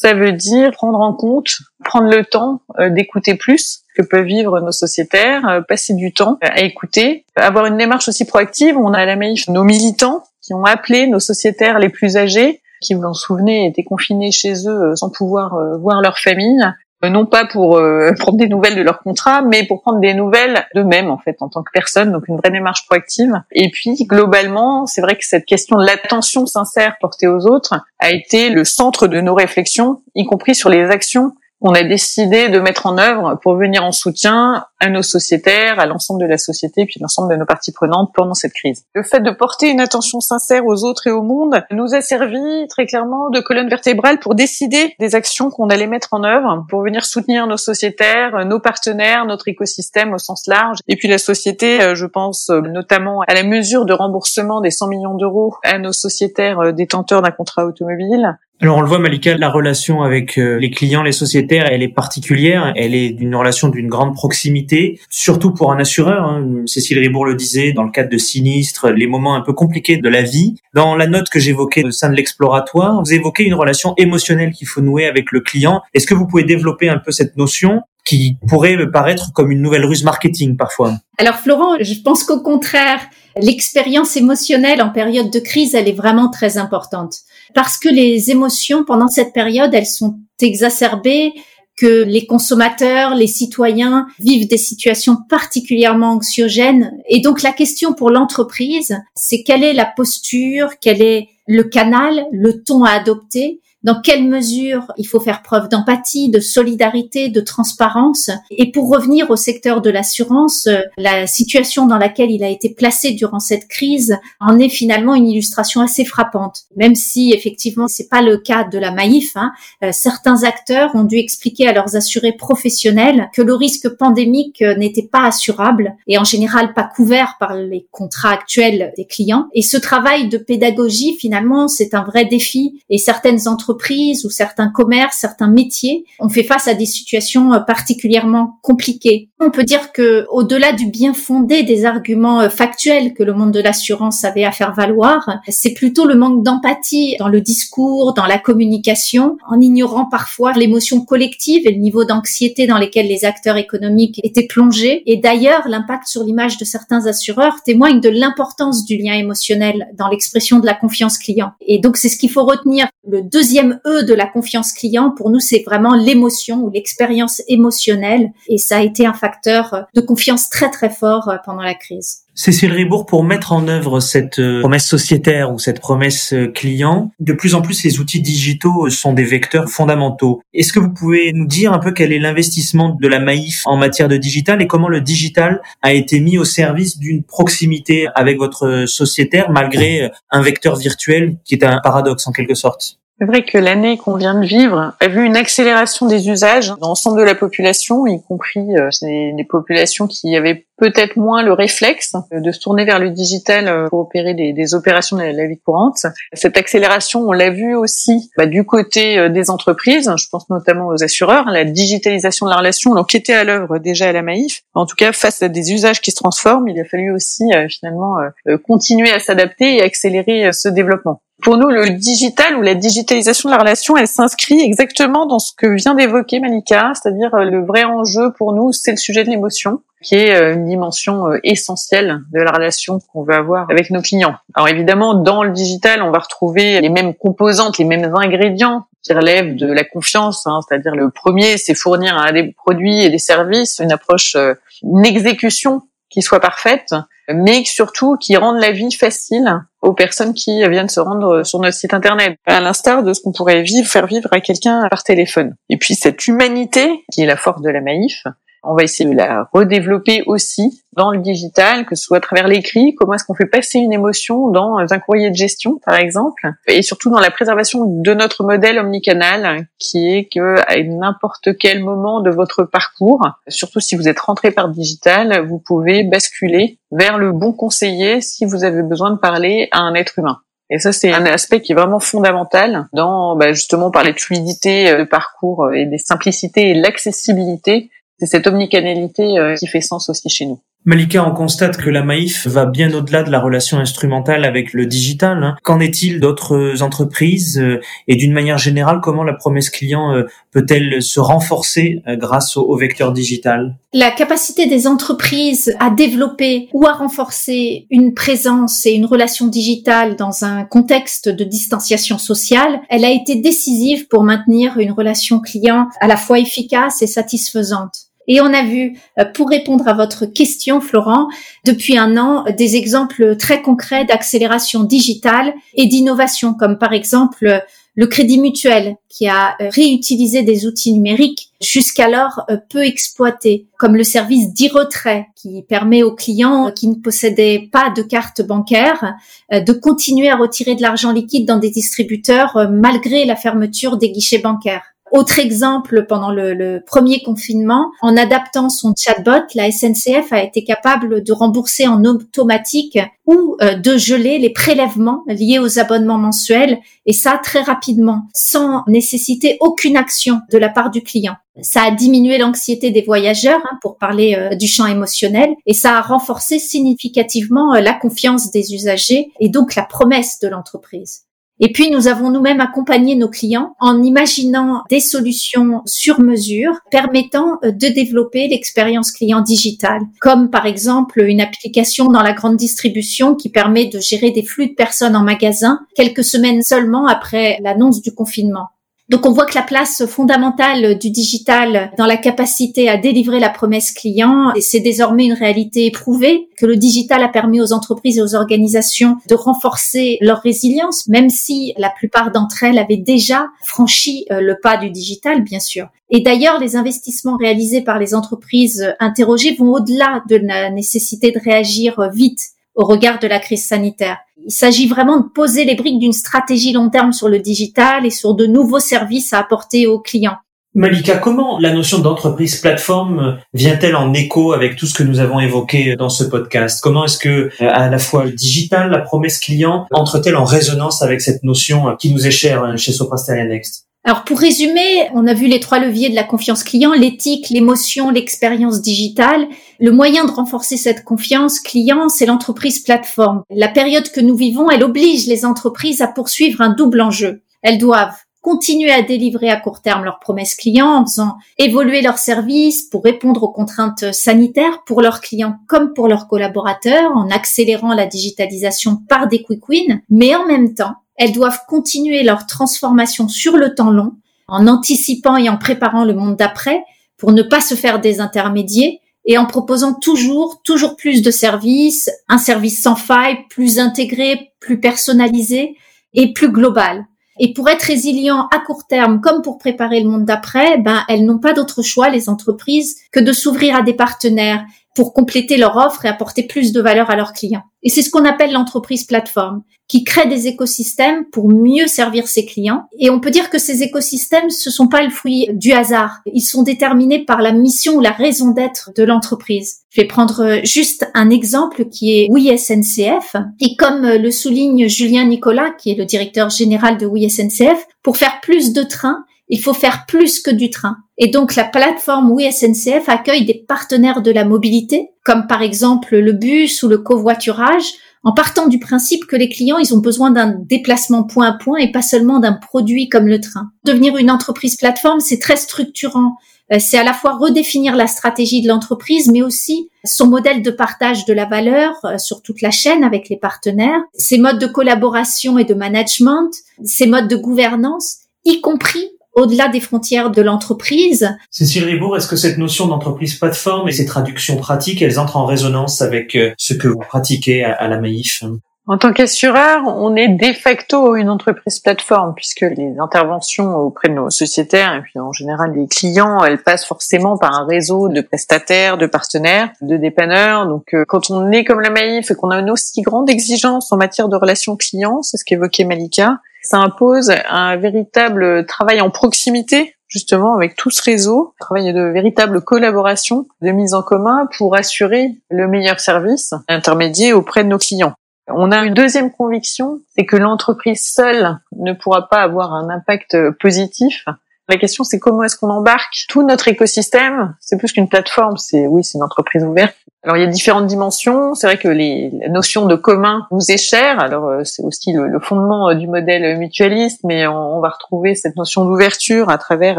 Ça 0.00 0.14
veut 0.14 0.30
dire 0.30 0.70
prendre 0.70 1.00
en 1.00 1.12
compte, 1.12 1.58
prendre 1.84 2.08
le 2.08 2.24
temps 2.24 2.60
euh, 2.78 2.88
d'écouter 2.88 3.34
plus 3.34 3.80
que 3.96 4.02
peuvent 4.02 4.26
vivre 4.26 4.60
nos 4.60 4.70
sociétaires, 4.70 5.44
euh, 5.48 5.60
passer 5.60 5.94
du 5.94 6.12
temps 6.12 6.38
à 6.40 6.60
écouter, 6.60 7.24
avoir 7.34 7.66
une 7.66 7.76
démarche 7.76 8.08
aussi 8.08 8.24
proactive. 8.24 8.76
On 8.78 8.92
a 8.94 9.00
à 9.00 9.06
la 9.06 9.16
Maïf 9.16 9.48
nos 9.48 9.64
militants 9.64 10.22
qui 10.40 10.54
ont 10.54 10.64
appelé 10.64 11.08
nos 11.08 11.18
sociétaires 11.18 11.80
les 11.80 11.88
plus 11.88 12.16
âgés, 12.16 12.62
qui, 12.80 12.94
vous 12.94 13.02
en 13.02 13.12
souvenez, 13.12 13.66
étaient 13.66 13.82
confinés 13.82 14.30
chez 14.30 14.68
eux 14.68 14.92
euh, 14.92 14.94
sans 14.94 15.10
pouvoir 15.10 15.58
voir 15.80 16.00
leur 16.00 16.18
famille, 16.18 16.62
euh, 16.62 16.70
non 17.02 17.26
pas 17.26 17.44
pour 17.46 17.76
euh, 17.76 18.12
prendre 18.18 18.38
des 18.38 18.48
nouvelles 18.48 18.76
de 18.76 18.82
leur 18.82 19.00
contrat, 19.00 19.42
mais 19.42 19.64
pour 19.64 19.82
prendre 19.82 20.00
des 20.00 20.14
nouvelles 20.14 20.66
d'eux-mêmes 20.74 21.10
en 21.10 21.18
fait 21.18 21.36
en 21.40 21.48
tant 21.48 21.62
que 21.62 21.70
personne, 21.72 22.12
donc 22.12 22.28
une 22.28 22.36
vraie 22.36 22.50
démarche 22.50 22.86
proactive. 22.86 23.32
Et 23.52 23.70
puis 23.70 23.94
globalement, 24.04 24.86
c'est 24.86 25.00
vrai 25.00 25.16
que 25.16 25.24
cette 25.24 25.44
question 25.44 25.78
de 25.78 25.84
l'attention 25.84 26.46
sincère 26.46 26.96
portée 27.00 27.28
aux 27.28 27.46
autres 27.46 27.74
a 27.98 28.10
été 28.10 28.50
le 28.50 28.64
centre 28.64 29.06
de 29.06 29.20
nos 29.20 29.34
réflexions, 29.34 30.02
y 30.14 30.24
compris 30.24 30.54
sur 30.54 30.70
les 30.70 30.90
actions 30.90 31.32
qu'on 31.60 31.72
a 31.72 31.82
décidé 31.82 32.48
de 32.48 32.60
mettre 32.60 32.86
en 32.86 32.98
œuvre 32.98 33.38
pour 33.42 33.56
venir 33.56 33.84
en 33.84 33.92
soutien 33.92 34.64
à 34.80 34.90
nos 34.90 35.02
sociétaires, 35.02 35.80
à 35.80 35.86
l'ensemble 35.86 36.22
de 36.22 36.26
la 36.26 36.38
société, 36.38 36.86
puis 36.86 37.00
l'ensemble 37.00 37.32
de 37.32 37.36
nos 37.36 37.46
parties 37.46 37.72
prenantes 37.72 38.12
pendant 38.14 38.34
cette 38.34 38.52
crise. 38.52 38.84
Le 38.94 39.02
fait 39.02 39.20
de 39.20 39.30
porter 39.30 39.68
une 39.68 39.80
attention 39.80 40.20
sincère 40.20 40.66
aux 40.66 40.84
autres 40.84 41.08
et 41.08 41.10
au 41.10 41.22
monde 41.22 41.64
nous 41.72 41.94
a 41.94 42.00
servi 42.00 42.68
très 42.68 42.86
clairement 42.86 43.30
de 43.30 43.40
colonne 43.40 43.68
vertébrale 43.68 44.20
pour 44.20 44.34
décider 44.34 44.94
des 45.00 45.14
actions 45.14 45.50
qu'on 45.50 45.68
allait 45.68 45.88
mettre 45.88 46.08
en 46.12 46.22
œuvre 46.22 46.64
pour 46.68 46.82
venir 46.82 47.04
soutenir 47.04 47.46
nos 47.46 47.56
sociétaires, 47.56 48.44
nos 48.46 48.60
partenaires, 48.60 49.26
notre 49.26 49.48
écosystème 49.48 50.12
au 50.14 50.18
sens 50.18 50.46
large. 50.46 50.78
Et 50.86 50.96
puis 50.96 51.08
la 51.08 51.18
société, 51.18 51.82
euh, 51.82 51.94
je 51.94 52.06
pense 52.06 52.50
euh, 52.50 52.60
notamment 52.60 53.22
à 53.26 53.34
la 53.34 53.42
mesure 53.42 53.84
de 53.84 53.92
remboursement 53.92 54.60
des 54.60 54.70
100 54.70 54.88
millions 54.88 55.14
d'euros 55.14 55.54
à 55.64 55.78
nos 55.78 55.92
sociétaires 55.92 56.60
euh, 56.60 56.72
détenteurs 56.72 57.22
d'un 57.22 57.30
contrat 57.30 57.66
automobile, 57.66 58.38
Alors 58.60 58.78
on 58.78 58.80
le 58.80 58.88
voit 58.88 58.98
Malika, 58.98 59.36
la 59.36 59.50
relation 59.50 60.02
avec 60.02 60.36
euh, 60.36 60.58
les 60.58 60.70
clients, 60.70 61.04
les 61.04 61.12
sociétaires, 61.12 61.68
elle 61.70 61.80
est 61.80 61.94
particulière, 61.94 62.72
elle 62.74 62.92
est 62.92 63.10
d'une 63.10 63.36
relation 63.36 63.68
d'une 63.68 63.86
grande 63.86 64.14
proximité, 64.14 64.98
surtout 65.08 65.52
pour 65.52 65.70
un 65.70 65.78
assureur. 65.78 66.24
Hein. 66.24 66.64
Cécile 66.66 66.98
Ribourg 66.98 67.24
le 67.24 67.36
disait, 67.36 67.72
dans 67.72 67.84
le 67.84 67.92
cadre 67.92 68.10
de 68.10 68.18
sinistres, 68.18 68.88
les 68.90 69.06
moments 69.06 69.36
un 69.36 69.42
peu 69.42 69.52
compliqués 69.52 69.98
de 69.98 70.08
la 70.08 70.22
vie. 70.22 70.56
Dans 70.74 70.96
la 70.96 71.06
note 71.06 71.28
que 71.28 71.38
j'évoquais 71.38 71.84
au 71.84 71.92
sein 71.92 72.10
de 72.10 72.16
l'exploratoire, 72.16 73.00
vous 73.00 73.12
évoquez 73.12 73.44
une 73.44 73.54
relation 73.54 73.94
émotionnelle 73.96 74.50
qu'il 74.50 74.66
faut 74.66 74.80
nouer 74.80 75.06
avec 75.06 75.30
le 75.30 75.38
client. 75.38 75.82
Est-ce 75.94 76.08
que 76.08 76.14
vous 76.14 76.26
pouvez 76.26 76.42
développer 76.42 76.88
un 76.88 76.98
peu 76.98 77.12
cette 77.12 77.36
notion 77.36 77.82
qui 78.04 78.38
pourrait 78.48 78.76
me 78.76 78.90
paraître 78.90 79.32
comme 79.34 79.52
une 79.52 79.62
nouvelle 79.62 79.84
ruse 79.84 80.02
marketing 80.02 80.56
parfois? 80.56 80.94
Alors 81.18 81.36
Florent, 81.36 81.76
je 81.80 81.94
pense 82.02 82.24
qu'au 82.24 82.40
contraire, 82.40 83.00
l'expérience 83.36 84.16
émotionnelle 84.16 84.82
en 84.82 84.90
période 84.90 85.30
de 85.30 85.38
crise, 85.38 85.76
elle 85.76 85.88
est 85.88 85.92
vraiment 85.92 86.28
très 86.28 86.58
importante. 86.58 87.18
Parce 87.54 87.78
que 87.78 87.88
les 87.88 88.30
émotions, 88.30 88.84
pendant 88.84 89.08
cette 89.08 89.32
période, 89.32 89.74
elles 89.74 89.86
sont 89.86 90.18
exacerbées, 90.40 91.32
que 91.78 92.02
les 92.02 92.26
consommateurs, 92.26 93.14
les 93.14 93.28
citoyens 93.28 94.08
vivent 94.18 94.48
des 94.48 94.58
situations 94.58 95.16
particulièrement 95.28 96.14
anxiogènes. 96.14 96.92
Et 97.08 97.20
donc 97.20 97.42
la 97.42 97.52
question 97.52 97.94
pour 97.94 98.10
l'entreprise, 98.10 98.98
c'est 99.14 99.44
quelle 99.44 99.62
est 99.62 99.74
la 99.74 99.86
posture, 99.86 100.70
quel 100.80 101.00
est 101.00 101.28
le 101.46 101.62
canal, 101.62 102.26
le 102.32 102.62
ton 102.64 102.82
à 102.82 102.90
adopter 102.90 103.60
dans 103.84 104.00
quelle 104.00 104.24
mesure 104.24 104.92
il 104.96 105.04
faut 105.04 105.20
faire 105.20 105.42
preuve 105.42 105.68
d'empathie, 105.68 106.30
de 106.30 106.40
solidarité, 106.40 107.28
de 107.28 107.40
transparence. 107.40 108.30
Et 108.50 108.72
pour 108.72 108.90
revenir 108.90 109.30
au 109.30 109.36
secteur 109.36 109.80
de 109.80 109.90
l'assurance, 109.90 110.66
euh, 110.66 110.80
la 110.96 111.26
situation 111.26 111.86
dans 111.86 111.98
laquelle 111.98 112.30
il 112.30 112.42
a 112.42 112.48
été 112.48 112.70
placé 112.70 113.12
durant 113.12 113.38
cette 113.38 113.68
crise 113.68 114.18
en 114.40 114.58
est 114.58 114.68
finalement 114.68 115.14
une 115.14 115.28
illustration 115.28 115.80
assez 115.80 116.04
frappante. 116.04 116.64
Même 116.76 116.96
si 116.96 117.32
effectivement 117.32 117.86
c'est 117.88 118.08
pas 118.08 118.22
le 118.22 118.38
cas 118.38 118.64
de 118.64 118.78
la 118.78 118.90
Maïf, 118.90 119.36
hein, 119.36 119.52
euh, 119.84 119.90
certains 119.92 120.42
acteurs 120.42 120.94
ont 120.94 121.04
dû 121.04 121.16
expliquer 121.16 121.68
à 121.68 121.72
leurs 121.72 121.94
assurés 121.94 122.32
professionnels 122.32 123.30
que 123.32 123.42
le 123.42 123.54
risque 123.54 123.88
pandémique 123.96 124.60
euh, 124.62 124.74
n'était 124.74 125.02
pas 125.02 125.26
assurable 125.26 125.94
et 126.08 126.18
en 126.18 126.24
général 126.24 126.74
pas 126.74 126.84
couvert 126.84 127.36
par 127.38 127.54
les 127.54 127.86
contrats 127.92 128.32
actuels 128.32 128.92
des 128.96 129.06
clients. 129.06 129.46
Et 129.54 129.62
ce 129.62 129.76
travail 129.76 130.28
de 130.28 130.38
pédagogie 130.38 131.16
finalement 131.16 131.68
c'est 131.68 131.94
un 131.94 132.02
vrai 132.02 132.24
défi 132.24 132.82
et 132.90 132.98
certaines 132.98 133.46
entreprises 133.46 133.68
entreprises 133.78 134.24
ou 134.24 134.30
certains 134.30 134.68
commerces, 134.68 135.18
certains 135.18 135.48
métiers 135.48 136.04
ont 136.18 136.28
fait 136.28 136.42
face 136.42 136.68
à 136.68 136.74
des 136.74 136.86
situations 136.86 137.52
euh, 137.52 137.60
particulièrement 137.60 138.58
compliquées. 138.62 139.28
On 139.40 139.50
peut 139.50 139.64
dire 139.64 139.92
que 139.92 140.26
au-delà 140.30 140.72
du 140.72 140.86
bien 140.86 141.14
fondé 141.14 141.62
des 141.62 141.84
arguments 141.84 142.40
euh, 142.40 142.48
factuels 142.48 143.14
que 143.14 143.22
le 143.22 143.34
monde 143.34 143.52
de 143.52 143.60
l'assurance 143.60 144.24
avait 144.24 144.44
à 144.44 144.52
faire 144.52 144.74
valoir, 144.74 145.38
c'est 145.48 145.74
plutôt 145.74 146.06
le 146.06 146.16
manque 146.16 146.42
d'empathie 146.42 147.16
dans 147.18 147.28
le 147.28 147.40
discours, 147.40 148.14
dans 148.14 148.26
la 148.26 148.38
communication, 148.38 149.36
en 149.48 149.60
ignorant 149.60 150.06
parfois 150.06 150.52
l'émotion 150.52 151.04
collective 151.04 151.66
et 151.66 151.72
le 151.72 151.78
niveau 151.78 152.04
d'anxiété 152.04 152.66
dans 152.66 152.78
lesquels 152.78 153.06
les 153.06 153.24
acteurs 153.24 153.56
économiques 153.56 154.20
étaient 154.24 154.46
plongés. 154.46 155.02
Et 155.06 155.18
d'ailleurs, 155.18 155.68
l'impact 155.68 156.08
sur 156.08 156.24
l'image 156.24 156.58
de 156.58 156.64
certains 156.64 157.06
assureurs 157.06 157.62
témoigne 157.64 158.00
de 158.00 158.08
l'importance 158.08 158.84
du 158.84 158.96
lien 158.96 159.14
émotionnel 159.14 159.88
dans 159.96 160.08
l'expression 160.08 160.58
de 160.58 160.66
la 160.66 160.74
confiance 160.74 161.18
client. 161.18 161.52
Et 161.60 161.78
donc, 161.78 161.96
c'est 161.96 162.08
ce 162.08 162.18
qu'il 162.18 162.30
faut 162.30 162.44
retenir. 162.44 162.88
Le 163.06 163.22
deuxième 163.22 163.57
E 163.86 164.02
de 164.04 164.14
la 164.14 164.26
confiance 164.26 164.72
client, 164.72 165.10
pour 165.16 165.30
nous, 165.30 165.40
c'est 165.40 165.62
vraiment 165.66 165.94
l'émotion 165.94 166.62
ou 166.62 166.70
l'expérience 166.70 167.42
émotionnelle. 167.48 168.30
Et 168.48 168.58
ça 168.58 168.78
a 168.78 168.82
été 168.82 169.06
un 169.06 169.12
facteur 169.12 169.86
de 169.94 170.00
confiance 170.00 170.48
très 170.50 170.70
très 170.70 170.90
fort 170.90 171.28
euh, 171.28 171.36
pendant 171.44 171.62
la 171.62 171.74
crise. 171.74 172.22
Cécile 172.34 172.72
Ribourg, 172.72 173.04
pour 173.04 173.24
mettre 173.24 173.52
en 173.52 173.66
œuvre 173.66 173.98
cette 173.98 174.38
euh, 174.38 174.60
promesse 174.60 174.86
sociétaire 174.86 175.52
ou 175.52 175.58
cette 175.58 175.80
promesse 175.80 176.32
euh, 176.32 176.46
client, 176.46 177.10
de 177.18 177.32
plus 177.32 177.56
en 177.56 177.62
plus 177.62 177.82
les 177.82 177.98
outils 177.98 178.20
digitaux 178.20 178.88
sont 178.90 179.12
des 179.12 179.24
vecteurs 179.24 179.68
fondamentaux. 179.68 180.40
Est-ce 180.54 180.72
que 180.72 180.78
vous 180.78 180.92
pouvez 180.92 181.32
nous 181.32 181.46
dire 181.46 181.72
un 181.72 181.80
peu 181.80 181.90
quel 181.90 182.12
est 182.12 182.20
l'investissement 182.20 182.96
de 183.00 183.08
la 183.08 183.18
Maïf 183.18 183.62
en 183.66 183.76
matière 183.76 184.06
de 184.06 184.16
digital 184.16 184.62
et 184.62 184.68
comment 184.68 184.88
le 184.88 185.00
digital 185.00 185.60
a 185.82 185.92
été 185.92 186.20
mis 186.20 186.38
au 186.38 186.44
service 186.44 186.98
d'une 186.98 187.24
proximité 187.24 188.06
avec 188.14 188.38
votre 188.38 188.84
sociétaire 188.86 189.50
malgré 189.50 190.10
un 190.30 190.42
vecteur 190.42 190.76
virtuel 190.76 191.38
qui 191.44 191.54
est 191.54 191.64
un 191.64 191.80
paradoxe 191.82 192.26
en 192.28 192.32
quelque 192.32 192.54
sorte? 192.54 192.98
C'est 193.18 193.24
vrai 193.24 193.42
que 193.42 193.58
l'année 193.58 193.98
qu'on 193.98 194.14
vient 194.14 194.40
de 194.40 194.46
vivre 194.46 194.94
a 195.00 195.08
vu 195.08 195.24
une 195.24 195.36
accélération 195.36 196.06
des 196.06 196.28
usages 196.28 196.68
dans 196.68 196.88
l'ensemble 196.88 197.18
de 197.18 197.24
la 197.24 197.34
population, 197.34 198.06
y 198.06 198.22
compris 198.22 198.76
euh, 198.76 198.90
des 199.02 199.44
populations 199.44 200.06
qui 200.06 200.36
avaient 200.36 200.66
peut-être 200.76 201.16
moins 201.16 201.42
le 201.42 201.52
réflexe 201.52 202.14
de 202.30 202.52
se 202.52 202.60
tourner 202.60 202.84
vers 202.84 203.00
le 203.00 203.10
digital 203.10 203.66
euh, 203.66 203.88
pour 203.88 203.98
opérer 203.98 204.34
des, 204.34 204.52
des 204.52 204.74
opérations 204.74 205.16
de 205.16 205.22
la, 205.22 205.46
vie 205.48 205.58
courante. 205.58 206.06
Cette 206.32 206.56
accélération, 206.56 207.22
on 207.22 207.32
l'a 207.32 207.50
vu 207.50 207.74
aussi 207.74 208.30
bah, 208.36 208.46
du 208.46 208.64
côté 208.64 209.18
euh, 209.18 209.28
des 209.28 209.50
entreprises, 209.50 210.08
je 210.16 210.26
pense 210.30 210.48
notamment 210.48 210.86
aux 210.86 211.02
assureurs, 211.02 211.46
la 211.50 211.64
digitalisation 211.64 212.46
de 212.46 212.50
la 212.52 212.58
relation, 212.58 212.94
donc 212.94 213.08
qui 213.08 213.16
était 213.16 213.34
à 213.34 213.42
l'œuvre 213.42 213.78
déjà 213.78 214.10
à 214.10 214.12
la 214.12 214.22
Maïf. 214.22 214.62
En 214.74 214.86
tout 214.86 214.96
cas, 214.96 215.10
face 215.10 215.42
à 215.42 215.48
des 215.48 215.72
usages 215.72 216.00
qui 216.00 216.12
se 216.12 216.16
transforment, 216.16 216.68
il 216.68 216.78
a 216.80 216.84
fallu 216.84 217.12
aussi 217.12 217.44
finalement 217.68 218.16
continuer 218.64 219.10
à 219.10 219.18
s'adapter 219.18 219.76
et 219.76 219.82
accélérer 219.82 220.52
ce 220.52 220.68
développement. 220.68 221.20
Pour 221.42 221.56
nous, 221.56 221.68
le 221.68 221.90
digital 221.90 222.56
ou 222.56 222.62
la 222.62 222.74
digitalisation 222.74 223.48
de 223.48 223.54
la 223.54 223.60
relation, 223.60 223.96
elle 223.96 224.08
s'inscrit 224.08 224.60
exactement 224.60 225.24
dans 225.24 225.38
ce 225.38 225.52
que 225.56 225.68
vient 225.68 225.94
d'évoquer 225.94 226.40
Malika, 226.40 226.92
c'est-à-dire 226.94 227.32
euh, 227.34 227.44
le 227.44 227.64
vrai 227.64 227.84
enjeu 227.84 228.32
pour 228.36 228.52
nous, 228.52 228.72
c'est 228.72 228.90
le 228.90 228.96
sujet 228.96 229.22
de 229.22 229.30
l'émotion, 229.30 229.80
qui 230.02 230.16
est 230.16 230.34
euh, 230.34 230.54
une 230.54 230.66
dimension 230.66 231.28
euh, 231.28 231.38
essentielle 231.44 232.22
de 232.32 232.40
la 232.40 232.50
relation 232.50 232.98
qu'on 233.12 233.22
veut 233.22 233.34
avoir 233.34 233.70
avec 233.70 233.90
nos 233.90 234.02
clients. 234.02 234.34
Alors 234.54 234.68
évidemment, 234.68 235.14
dans 235.14 235.44
le 235.44 235.52
digital, 235.52 236.02
on 236.02 236.10
va 236.10 236.18
retrouver 236.18 236.80
les 236.80 236.88
mêmes 236.88 237.14
composantes, 237.14 237.78
les 237.78 237.84
mêmes 237.84 238.12
ingrédients 238.16 238.86
qui 239.04 239.12
relèvent 239.12 239.54
de 239.54 239.72
la 239.72 239.84
confiance, 239.84 240.44
hein, 240.46 240.58
c'est-à-dire 240.68 240.96
le 240.96 241.10
premier, 241.10 241.56
c'est 241.56 241.74
fournir 241.76 242.20
des 242.32 242.52
produits 242.52 243.04
et 243.04 243.10
des 243.10 243.20
services, 243.20 243.78
une 243.78 243.92
approche, 243.92 244.36
une 244.82 245.06
exécution 245.06 245.82
qui 246.10 246.22
soit 246.22 246.40
parfaite, 246.40 246.94
mais 247.28 247.64
surtout 247.64 248.16
qui 248.16 248.36
rende 248.36 248.58
la 248.58 248.72
vie 248.72 248.92
facile 248.92 249.62
aux 249.82 249.92
personnes 249.92 250.34
qui 250.34 250.66
viennent 250.68 250.88
se 250.88 251.00
rendre 251.00 251.42
sur 251.44 251.60
notre 251.60 251.76
site 251.76 251.94
internet, 251.94 252.38
à 252.46 252.60
l'instar 252.60 253.02
de 253.02 253.12
ce 253.12 253.20
qu'on 253.20 253.32
pourrait 253.32 253.62
vivre, 253.62 253.88
faire 253.88 254.06
vivre 254.06 254.28
à 254.32 254.40
quelqu'un 254.40 254.88
par 254.88 255.04
téléphone. 255.04 255.54
Et 255.68 255.76
puis 255.76 255.94
cette 255.94 256.26
humanité, 256.26 257.04
qui 257.12 257.22
est 257.22 257.26
la 257.26 257.36
force 257.36 257.62
de 257.62 257.70
la 257.70 257.80
Maïf, 257.80 258.24
on 258.62 258.74
va 258.74 258.82
essayer 258.82 259.08
de 259.08 259.16
la 259.16 259.48
redévelopper 259.52 260.22
aussi 260.26 260.82
dans 260.92 261.12
le 261.12 261.18
digital, 261.18 261.86
que 261.86 261.94
ce 261.94 262.04
soit 262.04 262.16
à 262.16 262.20
travers 262.20 262.48
l'écrit, 262.48 262.94
comment 262.94 263.14
est-ce 263.14 263.24
qu'on 263.24 263.34
fait 263.34 263.46
passer 263.46 263.78
une 263.78 263.92
émotion 263.92 264.50
dans 264.50 264.78
un 264.78 264.98
courrier 264.98 265.30
de 265.30 265.36
gestion, 265.36 265.78
par 265.86 265.96
exemple, 265.96 266.50
et 266.66 266.82
surtout 266.82 267.10
dans 267.10 267.20
la 267.20 267.30
préservation 267.30 267.84
de 267.86 268.14
notre 268.14 268.42
modèle 268.44 268.78
omnicanal, 268.78 269.68
qui 269.78 270.08
est 270.08 270.28
que 270.32 270.56
à 270.66 270.82
n'importe 270.82 271.56
quel 271.58 271.84
moment 271.84 272.20
de 272.20 272.30
votre 272.30 272.64
parcours, 272.64 273.24
surtout 273.46 273.80
si 273.80 273.96
vous 273.96 274.08
êtes 274.08 274.18
rentré 274.18 274.50
par 274.50 274.68
digital, 274.68 275.46
vous 275.46 275.58
pouvez 275.58 276.02
basculer 276.02 276.78
vers 276.90 277.18
le 277.18 277.32
bon 277.32 277.52
conseiller 277.52 278.20
si 278.20 278.44
vous 278.44 278.64
avez 278.64 278.82
besoin 278.82 279.10
de 279.12 279.18
parler 279.18 279.68
à 279.72 279.80
un 279.80 279.94
être 279.94 280.18
humain. 280.18 280.40
Et 280.70 280.78
ça, 280.78 280.92
c'est 280.92 281.12
un 281.12 281.24
aspect 281.24 281.62
qui 281.62 281.72
est 281.72 281.74
vraiment 281.74 281.98
fondamental 281.98 282.88
dans, 282.92 283.36
bah, 283.36 283.52
justement, 283.52 283.90
par 283.90 284.04
les 284.04 284.12
fluidités 284.12 284.94
de 284.98 285.04
parcours 285.04 285.72
et 285.72 285.86
des 285.86 285.96
simplicités 285.96 286.70
et 286.70 286.74
l'accessibilité 286.74 287.90
c'est 288.18 288.26
cette 288.26 288.46
omnicanalité 288.46 289.38
euh, 289.38 289.54
qui 289.54 289.66
fait 289.66 289.80
sens 289.80 290.08
aussi 290.08 290.28
chez 290.28 290.46
nous. 290.46 290.60
Malika, 290.84 291.28
on 291.28 291.32
constate 291.32 291.76
que 291.76 291.90
la 291.90 292.02
Maïf 292.02 292.46
va 292.46 292.64
bien 292.64 292.92
au-delà 292.94 293.22
de 293.22 293.30
la 293.30 293.40
relation 293.40 293.78
instrumentale 293.78 294.44
avec 294.44 294.72
le 294.72 294.86
digital. 294.86 295.42
Hein. 295.42 295.56
Qu'en 295.62 295.80
est-il 295.80 296.18
d'autres 296.18 296.82
entreprises 296.82 297.58
euh, 297.58 297.80
et 298.06 298.16
d'une 298.16 298.32
manière 298.32 298.58
générale, 298.58 299.00
comment 299.02 299.24
la 299.24 299.34
promesse 299.34 299.70
client 299.70 300.14
euh, 300.14 300.22
peut-elle 300.50 301.02
se 301.02 301.20
renforcer 301.20 302.02
grâce 302.06 302.56
au, 302.56 302.74
vecteur 302.76 303.12
digital? 303.12 303.76
La 303.92 304.10
capacité 304.10 304.66
des 304.66 304.86
entreprises 304.86 305.74
à 305.78 305.90
développer 305.90 306.68
ou 306.72 306.86
à 306.86 306.92
renforcer 306.92 307.86
une 307.90 308.14
présence 308.14 308.86
et 308.86 308.92
une 308.92 309.04
relation 309.04 309.46
digitale 309.46 310.16
dans 310.16 310.44
un 310.44 310.64
contexte 310.64 311.28
de 311.28 311.44
distanciation 311.44 312.18
sociale, 312.18 312.80
elle 312.88 313.04
a 313.04 313.10
été 313.10 313.36
décisive 313.36 314.06
pour 314.08 314.22
maintenir 314.22 314.78
une 314.78 314.92
relation 314.92 315.40
client 315.40 315.88
à 316.00 316.06
la 316.06 316.16
fois 316.16 316.38
efficace 316.38 317.02
et 317.02 317.06
satisfaisante. 317.06 318.07
Et 318.28 318.42
on 318.42 318.52
a 318.52 318.62
vu, 318.62 318.98
euh, 319.18 319.24
pour 319.24 319.48
répondre 319.48 319.88
à 319.88 319.94
votre 319.94 320.26
question, 320.26 320.80
Florent, 320.82 321.28
depuis 321.64 321.96
un 321.96 322.16
an, 322.18 322.44
des 322.56 322.76
exemples 322.76 323.36
très 323.36 323.62
concrets 323.62 324.04
d'accélération 324.04 324.84
digitale 324.84 325.54
et 325.74 325.86
d'innovation, 325.86 326.52
comme 326.52 326.78
par 326.78 326.92
exemple 326.92 327.62
le 327.94 328.06
Crédit 328.06 328.38
Mutuel, 328.38 328.96
qui 329.08 329.26
a 329.26 329.56
euh, 329.60 329.70
réutilisé 329.70 330.42
des 330.42 330.66
outils 330.66 330.92
numériques 330.92 331.48
jusqu'alors 331.62 332.44
euh, 332.50 332.58
peu 332.68 332.84
exploités, 332.84 333.66
comme 333.78 333.96
le 333.96 334.04
service 334.04 334.52
d'e-retrait, 334.52 335.26
qui 335.34 335.62
permet 335.62 336.02
aux 336.02 336.14
clients 336.14 336.70
qui 336.70 336.86
ne 336.88 336.96
possédaient 336.96 337.70
pas 337.72 337.90
de 337.90 338.02
carte 338.02 338.42
bancaire 338.42 339.14
de 339.50 339.72
continuer 339.72 340.28
à 340.28 340.36
retirer 340.36 340.74
de 340.74 340.82
l'argent 340.82 341.12
liquide 341.12 341.46
dans 341.46 341.58
des 341.58 341.70
distributeurs 341.70 342.68
malgré 342.70 343.24
la 343.24 343.36
fermeture 343.36 343.96
des 343.96 344.10
guichets 344.10 344.38
bancaires. 344.38 344.82
Autre 345.10 345.38
exemple, 345.38 346.04
pendant 346.06 346.30
le, 346.30 346.82
premier 346.86 347.22
confinement, 347.22 347.90
en 348.02 348.16
adaptant 348.16 348.68
son 348.68 348.94
chatbot, 348.96 349.46
la 349.54 349.70
SNCF 349.70 350.32
a 350.32 350.42
été 350.42 350.64
capable 350.64 351.22
de 351.22 351.32
rembourser 351.32 351.86
en 351.86 352.04
automatique 352.04 352.98
ou 353.26 353.56
euh, 353.62 353.74
de 353.74 353.96
geler 353.96 354.38
les 354.38 354.50
prélèvements 354.50 355.24
liés 355.26 355.58
aux 355.58 355.78
abonnements 355.78 356.18
mensuels, 356.18 356.78
et 357.06 357.12
ça 357.12 357.38
très 357.42 357.60
rapidement, 357.60 358.22
sans 358.34 358.84
nécessiter 358.86 359.56
aucune 359.60 359.96
action 359.96 360.40
de 360.50 360.58
la 360.58 360.68
part 360.68 360.90
du 360.90 361.02
client. 361.02 361.34
Ça 361.60 361.82
a 361.82 361.90
diminué 361.90 362.38
l'anxiété 362.38 362.90
des 362.90 363.02
voyageurs, 363.02 363.60
hein, 363.64 363.78
pour 363.82 363.96
parler 363.96 364.34
euh, 364.36 364.54
du 364.54 364.66
champ 364.66 364.86
émotionnel, 364.86 365.54
et 365.66 365.74
ça 365.74 365.98
a 365.98 366.02
renforcé 366.02 366.58
significativement 366.58 367.74
euh, 367.74 367.80
la 367.80 367.94
confiance 367.94 368.50
des 368.50 368.74
usagers 368.74 369.32
et 369.40 369.48
donc 369.48 369.74
la 369.74 369.82
promesse 369.84 370.38
de 370.40 370.48
l'entreprise. 370.48 371.27
Et 371.60 371.72
puis, 371.72 371.90
nous 371.90 372.06
avons 372.06 372.30
nous-mêmes 372.30 372.60
accompagné 372.60 373.16
nos 373.16 373.28
clients 373.28 373.74
en 373.80 374.02
imaginant 374.02 374.84
des 374.90 375.00
solutions 375.00 375.82
sur 375.86 376.20
mesure 376.20 376.72
permettant 376.90 377.58
euh, 377.64 377.72
de 377.72 377.88
développer 377.88 378.48
l'expérience 378.48 379.10
client 379.10 379.40
digitale, 379.40 380.02
comme 380.20 380.50
par 380.50 380.66
exemple 380.66 381.20
une 381.20 381.40
application 381.40 382.10
dans 382.10 382.22
la 382.22 382.32
grande 382.32 382.56
distribution 382.56 383.34
qui 383.34 383.48
permet 383.48 383.86
de 383.86 384.00
gérer 384.00 384.30
des 384.30 384.44
flux 384.44 384.68
de 384.68 384.74
personnes 384.74 385.16
en 385.16 385.24
magasin 385.24 385.80
quelques 385.96 386.24
semaines 386.24 386.62
seulement 386.62 387.06
après 387.06 387.58
l'annonce 387.62 388.02
du 388.02 388.12
confinement. 388.12 388.68
Donc 389.08 389.24
on 389.24 389.32
voit 389.32 389.46
que 389.46 389.54
la 389.54 389.62
place 389.62 390.04
fondamentale 390.04 390.98
du 390.98 391.10
digital 391.10 391.92
dans 391.96 392.04
la 392.04 392.18
capacité 392.18 392.90
à 392.90 392.98
délivrer 392.98 393.40
la 393.40 393.48
promesse 393.48 393.90
client, 393.90 394.52
c'est 394.60 394.80
désormais 394.80 395.24
une 395.24 395.32
réalité 395.32 395.86
éprouvée, 395.86 396.50
que 396.58 396.66
le 396.66 396.76
digital 396.76 397.22
a 397.22 397.28
permis 397.28 397.62
aux 397.62 397.72
entreprises 397.72 398.18
et 398.18 398.22
aux 398.22 398.34
organisations 398.34 399.16
de 399.26 399.34
renforcer 399.34 400.18
leur 400.20 400.42
résilience, 400.42 401.08
même 401.08 401.30
si 401.30 401.72
la 401.78 401.88
plupart 401.88 402.32
d'entre 402.32 402.64
elles 402.64 402.78
avaient 402.78 402.98
déjà 402.98 403.46
franchi 403.64 404.26
euh, 404.30 404.42
le 404.42 404.56
pas 404.62 404.76
du 404.76 404.90
digital, 404.90 405.42
bien 405.42 405.60
sûr. 405.60 405.88
Et 406.10 406.20
d'ailleurs, 406.20 406.60
les 406.60 406.76
investissements 406.76 407.38
réalisés 407.38 407.80
par 407.80 407.98
les 407.98 408.14
entreprises 408.14 408.94
interrogées 409.00 409.54
vont 409.54 409.72
au-delà 409.72 410.22
de 410.28 410.36
la 410.36 410.68
nécessité 410.68 411.30
de 411.32 411.38
réagir 411.38 412.10
vite 412.12 412.40
au 412.74 412.84
regard 412.84 413.18
de 413.18 413.26
la 413.26 413.40
crise 413.40 413.66
sanitaire. 413.66 414.18
Il 414.48 414.54
s'agit 414.54 414.88
vraiment 414.88 415.20
de 415.20 415.26
poser 415.28 415.66
les 415.66 415.74
briques 415.74 415.98
d'une 415.98 416.14
stratégie 416.14 416.72
long 416.72 416.88
terme 416.88 417.12
sur 417.12 417.28
le 417.28 417.38
digital 417.38 418.06
et 418.06 418.10
sur 418.10 418.32
de 418.32 418.46
nouveaux 418.46 418.80
services 418.80 419.34
à 419.34 419.40
apporter 419.40 419.86
aux 419.86 420.00
clients. 420.00 420.38
Malika, 420.74 421.18
comment 421.18 421.58
la 421.58 421.70
notion 421.70 421.98
d'entreprise 421.98 422.58
plateforme 422.58 423.38
vient-elle 423.52 423.94
en 423.94 424.14
écho 424.14 424.54
avec 424.54 424.76
tout 424.76 424.86
ce 424.86 424.94
que 424.94 425.02
nous 425.02 425.20
avons 425.20 425.38
évoqué 425.38 425.96
dans 425.96 426.08
ce 426.08 426.24
podcast? 426.24 426.80
Comment 426.82 427.04
est-ce 427.04 427.18
que 427.18 427.50
à 427.60 427.90
la 427.90 427.98
fois 427.98 428.24
le 428.24 428.32
digital, 428.32 428.90
la 428.90 429.00
promesse 429.00 429.38
client 429.38 429.86
entre-t-elle 429.90 430.36
en 430.36 430.44
résonance 430.44 431.02
avec 431.02 431.20
cette 431.20 431.42
notion 431.42 431.94
qui 431.96 432.10
nous 432.10 432.26
est 432.26 432.30
chère 432.30 432.78
chez 432.78 432.92
Soprasteria 432.92 433.44
Next? 433.44 433.87
Alors 434.08 434.24
pour 434.24 434.38
résumer, 434.38 435.10
on 435.12 435.26
a 435.26 435.34
vu 435.34 435.48
les 435.48 435.60
trois 435.60 435.78
leviers 435.78 436.08
de 436.08 436.14
la 436.14 436.24
confiance 436.24 436.64
client, 436.64 436.94
l'éthique, 436.94 437.50
l'émotion, 437.50 438.08
l'expérience 438.08 438.80
digitale. 438.80 439.46
Le 439.80 439.92
moyen 439.92 440.24
de 440.24 440.30
renforcer 440.30 440.78
cette 440.78 441.04
confiance 441.04 441.60
client, 441.60 442.08
c'est 442.08 442.24
l'entreprise 442.24 442.80
plateforme. 442.80 443.42
La 443.50 443.68
période 443.68 444.10
que 444.10 444.22
nous 444.22 444.34
vivons, 444.34 444.70
elle 444.70 444.82
oblige 444.82 445.26
les 445.26 445.44
entreprises 445.44 446.00
à 446.00 446.06
poursuivre 446.06 446.62
un 446.62 446.70
double 446.70 447.02
enjeu. 447.02 447.42
Elles 447.60 447.76
doivent 447.76 448.16
continuer 448.40 448.90
à 448.90 449.02
délivrer 449.02 449.50
à 449.50 449.60
court 449.60 449.82
terme 449.82 450.04
leurs 450.04 450.20
promesses 450.20 450.54
clients 450.54 451.02
en 451.02 451.04
faisant 451.04 451.36
évoluer 451.58 452.00
leurs 452.00 452.16
services 452.16 452.84
pour 452.84 453.04
répondre 453.04 453.42
aux 453.42 453.52
contraintes 453.52 454.10
sanitaires 454.14 454.84
pour 454.86 455.02
leurs 455.02 455.20
clients 455.20 455.56
comme 455.68 455.92
pour 455.92 456.08
leurs 456.08 456.28
collaborateurs 456.28 457.10
en 457.14 457.28
accélérant 457.28 457.92
la 457.92 458.06
digitalisation 458.06 459.02
par 459.06 459.28
des 459.28 459.42
quick 459.42 459.68
wins, 459.68 460.00
mais 460.08 460.34
en 460.34 460.46
même 460.46 460.72
temps, 460.72 460.94
elles 461.18 461.32
doivent 461.32 461.60
continuer 461.68 462.22
leur 462.22 462.46
transformation 462.46 463.28
sur 463.28 463.56
le 463.56 463.74
temps 463.74 463.90
long 463.90 464.14
en 464.46 464.66
anticipant 464.66 465.36
et 465.36 465.48
en 465.48 465.58
préparant 465.58 466.04
le 466.04 466.14
monde 466.14 466.36
d'après 466.36 466.82
pour 467.18 467.32
ne 467.32 467.42
pas 467.42 467.60
se 467.60 467.74
faire 467.74 468.00
des 468.00 468.20
intermédiaires 468.20 468.92
et 469.26 469.36
en 469.36 469.44
proposant 469.44 469.92
toujours, 469.92 470.62
toujours 470.62 470.96
plus 470.96 471.20
de 471.20 471.30
services, 471.30 472.08
un 472.28 472.38
service 472.38 472.80
sans 472.80 472.96
faille, 472.96 473.44
plus 473.50 473.78
intégré, 473.78 474.52
plus 474.58 474.80
personnalisé 474.80 475.76
et 476.14 476.32
plus 476.32 476.50
global. 476.50 477.04
Et 477.38 477.52
pour 477.52 477.68
être 477.68 477.82
résilient 477.82 478.48
à 478.52 478.60
court 478.60 478.86
terme, 478.88 479.20
comme 479.20 479.42
pour 479.42 479.58
préparer 479.58 480.00
le 480.00 480.08
monde 480.08 480.24
d'après, 480.24 480.78
ben, 480.78 481.04
elles 481.08 481.24
n'ont 481.24 481.38
pas 481.38 481.52
d'autre 481.52 481.82
choix, 481.82 482.08
les 482.08 482.28
entreprises, 482.28 482.96
que 483.12 483.20
de 483.20 483.32
s'ouvrir 483.32 483.76
à 483.76 483.82
des 483.82 483.92
partenaires 483.92 484.64
pour 484.94 485.12
compléter 485.12 485.56
leur 485.56 485.76
offre 485.76 486.04
et 486.04 486.08
apporter 486.08 486.44
plus 486.44 486.72
de 486.72 486.80
valeur 486.80 487.10
à 487.10 487.16
leurs 487.16 487.32
clients. 487.32 487.62
Et 487.82 487.90
c'est 487.90 488.02
ce 488.02 488.10
qu'on 488.10 488.24
appelle 488.24 488.52
l'entreprise 488.52 489.04
plateforme, 489.04 489.62
qui 489.86 490.04
crée 490.04 490.26
des 490.26 490.46
écosystèmes 490.46 491.24
pour 491.32 491.48
mieux 491.48 491.86
servir 491.86 492.28
ses 492.28 492.44
clients. 492.44 492.84
Et 492.98 493.08
on 493.08 493.20
peut 493.20 493.30
dire 493.30 493.50
que 493.50 493.58
ces 493.58 493.82
écosystèmes, 493.82 494.50
ce 494.50 494.70
sont 494.70 494.88
pas 494.88 495.02
le 495.02 495.10
fruit 495.10 495.48
du 495.52 495.72
hasard. 495.72 496.20
Ils 496.26 496.42
sont 496.42 496.62
déterminés 496.62 497.24
par 497.24 497.40
la 497.40 497.52
mission 497.52 497.94
ou 497.94 498.00
la 498.00 498.10
raison 498.10 498.50
d'être 498.50 498.90
de 498.96 499.04
l'entreprise. 499.04 499.78
Je 499.90 500.02
vais 500.02 500.06
prendre 500.06 500.60
juste 500.64 501.08
un 501.14 501.30
exemple 501.30 501.86
qui 501.86 502.18
est 502.18 502.28
Oui 502.30 502.56
SNCF. 502.56 503.36
Et 503.60 503.76
comme 503.76 504.06
le 504.06 504.30
souligne 504.30 504.88
Julien 504.88 505.24
Nicolas, 505.24 505.70
qui 505.70 505.90
est 505.90 505.96
le 505.96 506.04
directeur 506.04 506.50
général 506.50 506.98
de 506.98 507.06
Oui 507.06 507.30
SNCF, 507.30 507.86
pour 508.02 508.16
faire 508.16 508.40
plus 508.42 508.72
de 508.72 508.82
trains, 508.82 509.24
il 509.48 509.60
faut 509.60 509.74
faire 509.74 510.04
plus 510.06 510.40
que 510.40 510.50
du 510.50 510.70
train. 510.70 510.96
Et 511.16 511.28
donc 511.28 511.56
la 511.56 511.64
plateforme 511.64 512.30
Oui 512.30 512.50
SNCF 512.50 513.08
accueille 513.08 513.44
des 513.44 513.64
partenaires 513.66 514.22
de 514.22 514.30
la 514.30 514.44
mobilité, 514.44 515.10
comme 515.24 515.46
par 515.46 515.62
exemple 515.62 516.16
le 516.16 516.32
bus 516.32 516.82
ou 516.82 516.88
le 516.88 516.98
covoiturage, 516.98 517.92
en 518.24 518.32
partant 518.32 518.66
du 518.66 518.78
principe 518.78 519.26
que 519.26 519.36
les 519.36 519.48
clients, 519.48 519.78
ils 519.78 519.94
ont 519.94 519.98
besoin 519.98 520.30
d'un 520.30 520.48
déplacement 520.48 521.22
point 521.22 521.46
à 521.46 521.52
point 521.52 521.78
et 521.78 521.92
pas 521.92 522.02
seulement 522.02 522.40
d'un 522.40 522.52
produit 522.52 523.08
comme 523.08 523.28
le 523.28 523.40
train. 523.40 523.70
Devenir 523.84 524.16
une 524.16 524.30
entreprise 524.30 524.76
plateforme, 524.76 525.20
c'est 525.20 525.38
très 525.38 525.56
structurant. 525.56 526.36
Euh, 526.72 526.78
c'est 526.78 526.98
à 526.98 527.04
la 527.04 527.14
fois 527.14 527.36
redéfinir 527.36 527.96
la 527.96 528.06
stratégie 528.06 528.60
de 528.60 528.68
l'entreprise, 528.68 529.30
mais 529.30 529.42
aussi 529.42 529.88
son 530.04 530.26
modèle 530.26 530.62
de 530.62 530.70
partage 530.70 531.24
de 531.24 531.32
la 531.32 531.46
valeur 531.46 531.94
euh, 532.04 532.18
sur 532.18 532.42
toute 532.42 532.60
la 532.60 532.70
chaîne 532.70 533.04
avec 533.04 533.28
les 533.28 533.38
partenaires, 533.38 534.00
ses 534.14 534.38
modes 534.38 534.58
de 534.58 534.66
collaboration 534.66 535.58
et 535.58 535.64
de 535.64 535.74
management, 535.74 536.50
ses 536.84 537.06
modes 537.06 537.28
de 537.28 537.36
gouvernance, 537.36 538.18
y 538.44 538.60
compris 538.60 539.08
au-delà 539.38 539.68
des 539.68 539.80
frontières 539.80 540.30
de 540.30 540.42
l'entreprise. 540.42 541.36
Cécile 541.50 541.84
Ribourg, 541.84 542.16
est-ce 542.16 542.28
que 542.28 542.36
cette 542.36 542.58
notion 542.58 542.86
d'entreprise 542.86 543.34
plateforme 543.34 543.88
et 543.88 543.92
ses 543.92 544.06
traductions 544.06 544.56
pratiques, 544.56 545.02
elles 545.02 545.18
entrent 545.18 545.36
en 545.36 545.46
résonance 545.46 546.02
avec 546.02 546.34
euh, 546.34 546.52
ce 546.58 546.74
que 546.74 546.88
vous 546.88 546.98
pratiquez 546.98 547.64
à 547.64 547.88
la 547.88 547.98
Maïf 547.98 548.42
en 548.90 548.96
tant 548.96 549.12
qu'assureur, 549.12 549.82
on 549.84 550.16
est 550.16 550.28
de 550.28 550.52
facto 550.54 551.14
une 551.14 551.28
entreprise 551.28 551.78
plateforme 551.78 552.32
puisque 552.34 552.62
les 552.62 552.94
interventions 552.98 553.76
auprès 553.76 554.08
de 554.08 554.14
nos 554.14 554.30
sociétaires 554.30 554.94
et 554.94 555.02
puis 555.02 555.20
en 555.20 555.30
général 555.30 555.74
les 555.74 555.86
clients, 555.86 556.42
elles 556.42 556.62
passent 556.62 556.86
forcément 556.86 557.36
par 557.36 557.52
un 557.52 557.66
réseau 557.66 558.08
de 558.08 558.22
prestataires, 558.22 558.96
de 558.96 559.06
partenaires, 559.06 559.68
de 559.82 559.98
dépanneurs. 559.98 560.66
Donc 560.66 560.94
euh, 560.94 561.04
quand 561.06 561.30
on 561.30 561.52
est 561.52 561.64
comme 561.64 561.82
la 561.82 561.90
Maïf 561.90 562.30
et 562.30 562.34
qu'on 562.34 562.48
a 562.48 562.60
une 562.60 562.70
aussi 562.70 563.02
grande 563.02 563.28
exigence 563.28 563.92
en 563.92 563.98
matière 563.98 564.30
de 564.30 564.36
relations 564.36 564.74
clients, 564.74 565.20
c'est 565.20 565.36
ce 565.36 565.44
qu'évoquait 565.44 565.84
Malika, 565.84 566.38
ça 566.62 566.78
impose 566.78 567.32
un 567.48 567.76
véritable 567.76 568.66
travail 568.66 569.00
en 569.00 569.10
proximité 569.10 569.94
justement 570.06 570.54
avec 570.54 570.74
tout 570.74 570.90
ce 570.90 571.02
réseau, 571.02 571.54
travail 571.60 571.92
de 571.92 572.00
véritable 572.00 572.62
collaboration, 572.62 573.46
de 573.60 573.70
mise 573.70 573.92
en 573.92 574.02
commun 574.02 574.48
pour 574.56 574.74
assurer 574.74 575.32
le 575.50 575.68
meilleur 575.68 576.00
service 576.00 576.54
intermédiaire 576.66 577.36
auprès 577.36 577.62
de 577.62 577.68
nos 577.68 577.78
clients. 577.78 578.14
On 578.48 578.72
a 578.72 578.82
une 578.84 578.94
deuxième 578.94 579.30
conviction, 579.30 580.00
c'est 580.16 580.24
que 580.24 580.36
l'entreprise 580.36 581.04
seule 581.04 581.58
ne 581.76 581.92
pourra 581.92 582.28
pas 582.30 582.38
avoir 582.38 582.72
un 582.72 582.88
impact 582.88 583.36
positif 583.60 584.24
la 584.68 584.76
question, 584.76 585.02
c'est 585.02 585.18
comment 585.18 585.44
est-ce 585.44 585.56
qu'on 585.56 585.70
embarque 585.70 586.26
tout 586.28 586.42
notre 586.46 586.68
écosystème? 586.68 587.54
C'est 587.58 587.78
plus 587.78 587.92
qu'une 587.92 588.08
plateforme, 588.08 588.58
c'est 588.58 588.86
oui, 588.86 589.02
c'est 589.02 589.16
une 589.16 589.24
entreprise 589.24 589.64
ouverte. 589.64 589.96
Alors 590.24 590.36
il 590.36 590.40
y 590.40 590.46
a 590.46 590.48
différentes 590.48 590.88
dimensions. 590.88 591.54
C'est 591.54 591.68
vrai 591.68 591.78
que 591.78 591.86
les, 591.86 592.30
la 592.40 592.48
notion 592.48 592.86
de 592.86 592.96
commun 592.96 593.46
nous 593.52 593.70
est 593.70 593.76
chère. 593.76 594.18
Alors 594.18 594.46
euh, 594.46 594.64
c'est 594.64 594.82
aussi 594.82 595.12
le, 595.12 595.38
fondement 595.40 595.90
euh, 595.90 595.94
du 595.94 596.08
modèle 596.08 596.58
mutualiste, 596.58 597.20
mais 597.22 597.46
on, 597.46 597.80
va 597.80 597.90
retrouver 597.90 598.34
cette 598.34 598.56
notion 598.56 598.84
d'ouverture 598.84 599.48
à 599.48 599.58
travers 599.58 599.98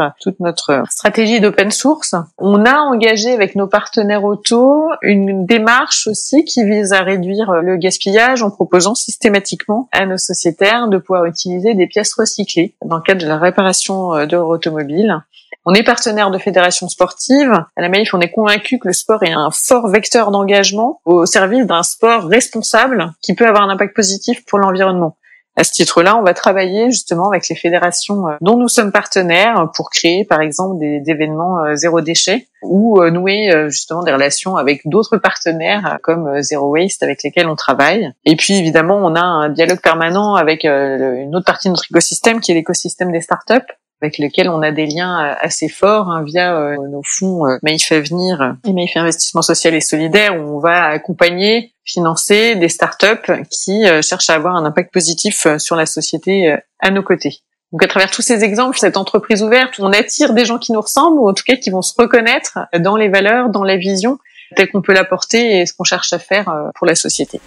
euh, 0.00 0.08
toute 0.20 0.38
notre 0.38 0.82
stratégie 0.90 1.40
d'open 1.40 1.70
source. 1.70 2.14
On 2.36 2.66
a 2.66 2.80
engagé 2.80 3.32
avec 3.32 3.56
nos 3.56 3.66
partenaires 3.66 4.24
auto 4.24 4.90
une 5.00 5.46
démarche 5.46 6.06
aussi 6.06 6.44
qui 6.44 6.64
vise 6.64 6.92
à 6.92 7.00
réduire 7.00 7.52
le 7.62 7.76
gaspillage 7.76 8.42
en 8.42 8.50
proposant 8.50 8.94
systématiquement 8.94 9.88
à 9.92 10.04
nos 10.04 10.18
sociétaires 10.18 10.88
de 10.88 10.98
pouvoir 10.98 11.24
utiliser 11.24 11.72
des 11.72 11.86
pièces 11.86 12.12
recyclées 12.12 12.74
dans 12.84 12.96
le 12.96 13.02
cadre 13.02 13.22
de 13.22 13.26
la 13.26 13.38
réparation 13.38 14.26
de 14.26 14.36
automobile. 14.36 15.22
On 15.66 15.74
est 15.74 15.82
partenaire 15.82 16.30
de 16.30 16.38
fédérations 16.38 16.88
sportives. 16.88 17.52
À 17.76 17.82
la 17.82 17.90
Maïf, 17.90 18.14
on 18.14 18.20
est 18.20 18.30
convaincu 18.30 18.78
que 18.78 18.88
le 18.88 18.94
sport 18.94 19.22
est 19.22 19.32
un 19.32 19.50
fort 19.52 19.88
vecteur 19.88 20.30
d'engagement 20.30 21.00
au 21.04 21.26
service 21.26 21.66
d'un 21.66 21.82
sport 21.82 22.24
responsable 22.24 23.12
qui 23.22 23.34
peut 23.34 23.46
avoir 23.46 23.64
un 23.64 23.68
impact 23.68 23.94
positif 23.94 24.44
pour 24.46 24.58
l'environnement. 24.58 25.16
À 25.56 25.64
ce 25.64 25.72
titre-là, 25.72 26.16
on 26.16 26.22
va 26.22 26.32
travailler 26.32 26.90
justement 26.90 27.28
avec 27.28 27.48
les 27.48 27.56
fédérations 27.56 28.28
euh, 28.28 28.36
dont 28.40 28.56
nous 28.56 28.68
sommes 28.68 28.92
partenaires 28.92 29.68
pour 29.74 29.90
créer, 29.90 30.24
par 30.24 30.40
exemple, 30.40 30.78
des, 30.78 31.02
événements 31.06 31.62
euh, 31.62 31.74
zéro 31.74 32.00
déchet 32.00 32.46
ou 32.62 33.02
euh, 33.02 33.10
nouer 33.10 33.50
justement 33.68 34.02
des 34.02 34.12
relations 34.12 34.56
avec 34.56 34.80
d'autres 34.86 35.18
partenaires 35.18 35.98
comme 36.02 36.40
Zero 36.40 36.70
Waste 36.70 37.02
avec 37.02 37.22
lesquels 37.22 37.48
on 37.48 37.56
travaille. 37.56 38.10
Et 38.24 38.36
puis 38.36 38.54
évidemment, 38.54 38.96
on 38.96 39.14
a 39.14 39.20
un 39.20 39.48
dialogue 39.50 39.80
permanent 39.80 40.34
avec 40.34 40.64
une 40.64 41.34
autre 41.34 41.46
partie 41.46 41.68
de 41.68 41.72
notre 41.72 41.86
écosystème 41.90 42.40
qui 42.40 42.52
est 42.52 42.54
l'écosystème 42.54 43.12
des 43.12 43.20
startups 43.20 43.66
avec 44.02 44.18
lesquels 44.18 44.48
on 44.48 44.62
a 44.62 44.72
des 44.72 44.86
liens 44.86 45.36
assez 45.40 45.68
forts 45.68 46.08
hein, 46.10 46.22
via 46.24 46.76
nos 46.90 47.02
fonds 47.04 47.42
Maïf 47.62 47.92
Avenir 47.92 48.56
et 48.66 48.72
Maïf 48.72 48.96
Investissement 48.96 49.42
Social 49.42 49.74
et 49.74 49.80
Solidaire, 49.80 50.36
où 50.36 50.56
on 50.56 50.58
va 50.58 50.84
accompagner, 50.86 51.74
financer 51.84 52.56
des 52.56 52.68
startups 52.68 53.32
qui 53.50 53.84
cherchent 54.02 54.30
à 54.30 54.34
avoir 54.34 54.56
un 54.56 54.64
impact 54.64 54.92
positif 54.92 55.46
sur 55.58 55.76
la 55.76 55.86
société 55.86 56.56
à 56.78 56.90
nos 56.90 57.02
côtés. 57.02 57.40
Donc 57.72 57.84
à 57.84 57.88
travers 57.88 58.10
tous 58.10 58.22
ces 58.22 58.42
exemples, 58.42 58.78
cette 58.78 58.96
entreprise 58.96 59.42
ouverte, 59.42 59.74
on 59.78 59.92
attire 59.92 60.34
des 60.34 60.44
gens 60.44 60.58
qui 60.58 60.72
nous 60.72 60.80
ressemblent 60.80 61.18
ou 61.18 61.28
en 61.28 61.34
tout 61.34 61.44
cas 61.46 61.56
qui 61.56 61.70
vont 61.70 61.82
se 61.82 61.92
reconnaître 61.96 62.58
dans 62.78 62.96
les 62.96 63.08
valeurs, 63.08 63.48
dans 63.50 63.62
la 63.62 63.76
vision 63.76 64.18
telle 64.56 64.70
qu'on 64.70 64.82
peut 64.82 64.92
l'apporter 64.92 65.60
et 65.60 65.66
ce 65.66 65.74
qu'on 65.74 65.84
cherche 65.84 66.12
à 66.12 66.18
faire 66.18 66.48
euh, 66.48 66.70
pour 66.74 66.86
la 66.86 66.94
société. 66.94 67.40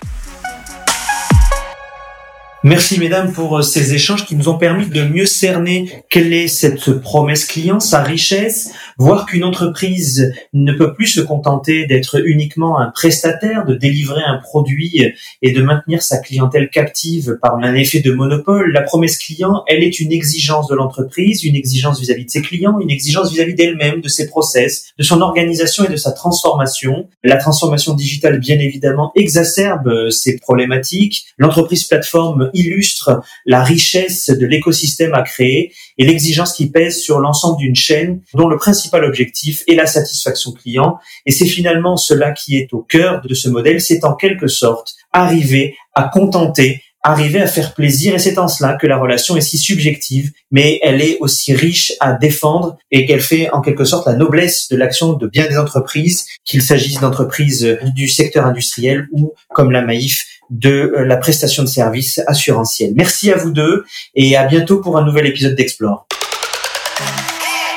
Merci 2.65 2.97
mesdames 2.97 3.34
pour 3.34 3.58
euh, 3.58 3.62
ces 3.62 3.93
échanges 3.93 4.26
qui 4.26 4.38
nous 4.38 4.47
ont 4.47 4.58
permis 4.58 4.86
de 4.86 5.04
mieux 5.04 5.26
cerner 5.26 5.91
quelle 6.10 6.32
est 6.32 6.47
cette 6.47 6.91
promesse 7.02 7.43
client, 7.43 7.82
sa 7.82 8.02
richesse, 8.02 8.71
voir 8.97 9.26
qu'une 9.26 9.43
entreprise 9.43 10.34
ne 10.54 10.71
peut 10.71 10.93
plus 10.93 11.08
se 11.08 11.19
contenter 11.19 11.86
d'être 11.88 12.26
uniquement 12.26 12.80
un 12.80 12.89
prestataire, 12.89 13.65
de 13.65 13.76
délivrer 13.76 14.21
un 14.26 14.38
produit 14.38 15.12
et 15.41 15.52
de 15.52 15.62
maintenir 15.62 16.02
sa 16.02 16.19
clientèle 16.19 16.69
captive 16.69 17.38
par 17.41 17.58
un 17.58 17.76
effet 17.76 17.99
de 17.99 18.13
monopole. 18.13 18.71
La 18.71 18.82
promesse 18.82 19.17
client, 19.17 19.63
elle 19.67 19.84
est 19.84 19.99
une 19.99 20.13
exigence 20.13 20.69
de 20.69 20.76
l'entreprise, 20.76 21.43
une 21.43 21.58
exigence 21.58 21.99
vis-à-vis 21.99 22.23
de 22.23 22.30
ses 22.30 22.41
clients, 22.41 22.80
une 22.80 22.91
exigence 22.91 23.30
vis-à-vis 23.34 23.56
d'elle-même, 23.56 23.99
de 23.99 24.08
ses 24.08 24.26
process, 24.28 24.93
de 24.97 25.04
son 25.04 25.19
organisation 25.19 25.84
et 25.84 25.89
de 25.89 25.97
sa 25.97 26.13
transformation. 26.13 27.10
La 27.26 27.36
transformation 27.36 27.93
digitale, 27.93 28.39
bien 28.39 28.60
évidemment, 28.60 29.12
exacerbe 29.15 29.89
euh, 29.89 30.10
ces 30.12 30.38
problématiques. 30.38 31.26
L'entreprise 31.38 31.84
plateforme 31.84 32.52
illustre 32.53 33.21
la 33.45 33.63
richesse 33.63 34.29
de 34.29 34.45
l'écosystème 34.45 35.13
à 35.13 35.21
créer 35.21 35.73
et 35.97 36.05
l'exigence 36.05 36.53
qui 36.53 36.69
pèse 36.69 37.01
sur 37.01 37.19
l'ensemble 37.19 37.59
d'une 37.59 37.75
chaîne 37.75 38.21
dont 38.33 38.47
le 38.47 38.57
principal 38.57 39.03
objectif 39.03 39.63
est 39.67 39.75
la 39.75 39.85
satisfaction 39.85 40.51
client. 40.51 40.97
Et 41.25 41.31
c'est 41.31 41.45
finalement 41.45 41.97
cela 41.97 42.31
qui 42.31 42.57
est 42.57 42.73
au 42.73 42.81
cœur 42.81 43.21
de 43.21 43.33
ce 43.33 43.49
modèle, 43.49 43.81
c'est 43.81 44.03
en 44.05 44.15
quelque 44.15 44.47
sorte 44.47 44.95
arriver 45.11 45.75
à 45.93 46.09
contenter 46.11 46.81
arriver 47.03 47.41
à 47.41 47.47
faire 47.47 47.73
plaisir 47.73 48.15
et 48.15 48.19
c'est 48.19 48.37
en 48.37 48.47
cela 48.47 48.75
que 48.75 48.87
la 48.87 48.97
relation 48.97 49.35
est 49.35 49.41
si 49.41 49.57
subjective, 49.57 50.31
mais 50.51 50.79
elle 50.81 51.01
est 51.01 51.17
aussi 51.19 51.53
riche 51.53 51.91
à 51.99 52.13
défendre 52.13 52.77
et 52.91 53.05
qu'elle 53.05 53.21
fait 53.21 53.49
en 53.51 53.59
quelque 53.59 53.83
sorte 53.83 54.07
la 54.07 54.15
noblesse 54.15 54.69
de 54.69 54.77
l'action 54.77 55.13
de 55.13 55.27
bien 55.27 55.47
des 55.47 55.57
entreprises, 55.57 56.25
qu'il 56.45 56.61
s'agisse 56.61 57.01
d'entreprises 57.01 57.77
du 57.93 58.07
secteur 58.07 58.45
industriel 58.45 59.07
ou 59.11 59.33
comme 59.49 59.71
la 59.71 59.81
Maïf 59.81 60.32
de 60.49 60.93
euh, 60.95 61.06
la 61.06 61.17
prestation 61.17 61.63
de 61.63 61.67
services 61.67 62.21
assurantiels. 62.27 62.93
Merci 62.95 63.32
à 63.32 63.38
vous 63.38 63.51
deux 63.51 63.86
et 64.15 64.36
à 64.38 64.45
bientôt 64.45 64.79
pour 64.82 64.97
un 64.97 65.06
nouvel 65.06 65.27
épisode 65.27 65.56
d'Explore. 65.56 66.08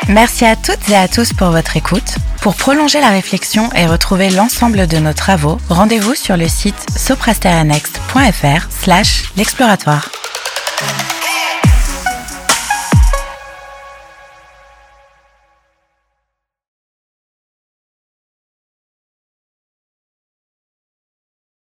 Merci 0.09 0.45
à 0.45 0.55
toutes 0.55 0.89
et 0.89 0.95
à 0.95 1.09
tous 1.09 1.33
pour 1.33 1.49
votre 1.51 1.77
écoute. 1.77 2.17
Pour 2.41 2.55
prolonger 2.55 3.01
la 3.01 3.11
réflexion 3.11 3.73
et 3.75 3.87
retrouver 3.87 4.31
l'ensemble 4.31 4.87
de 4.87 4.99
nos 4.99 5.13
travaux, 5.13 5.59
rendez-vous 5.69 6.15
sur 6.15 6.37
le 6.37 6.47
site 6.47 6.77
soprasterianext.fr 6.97 8.69
slash 8.71 9.25
l'exploratoire. 9.37 10.09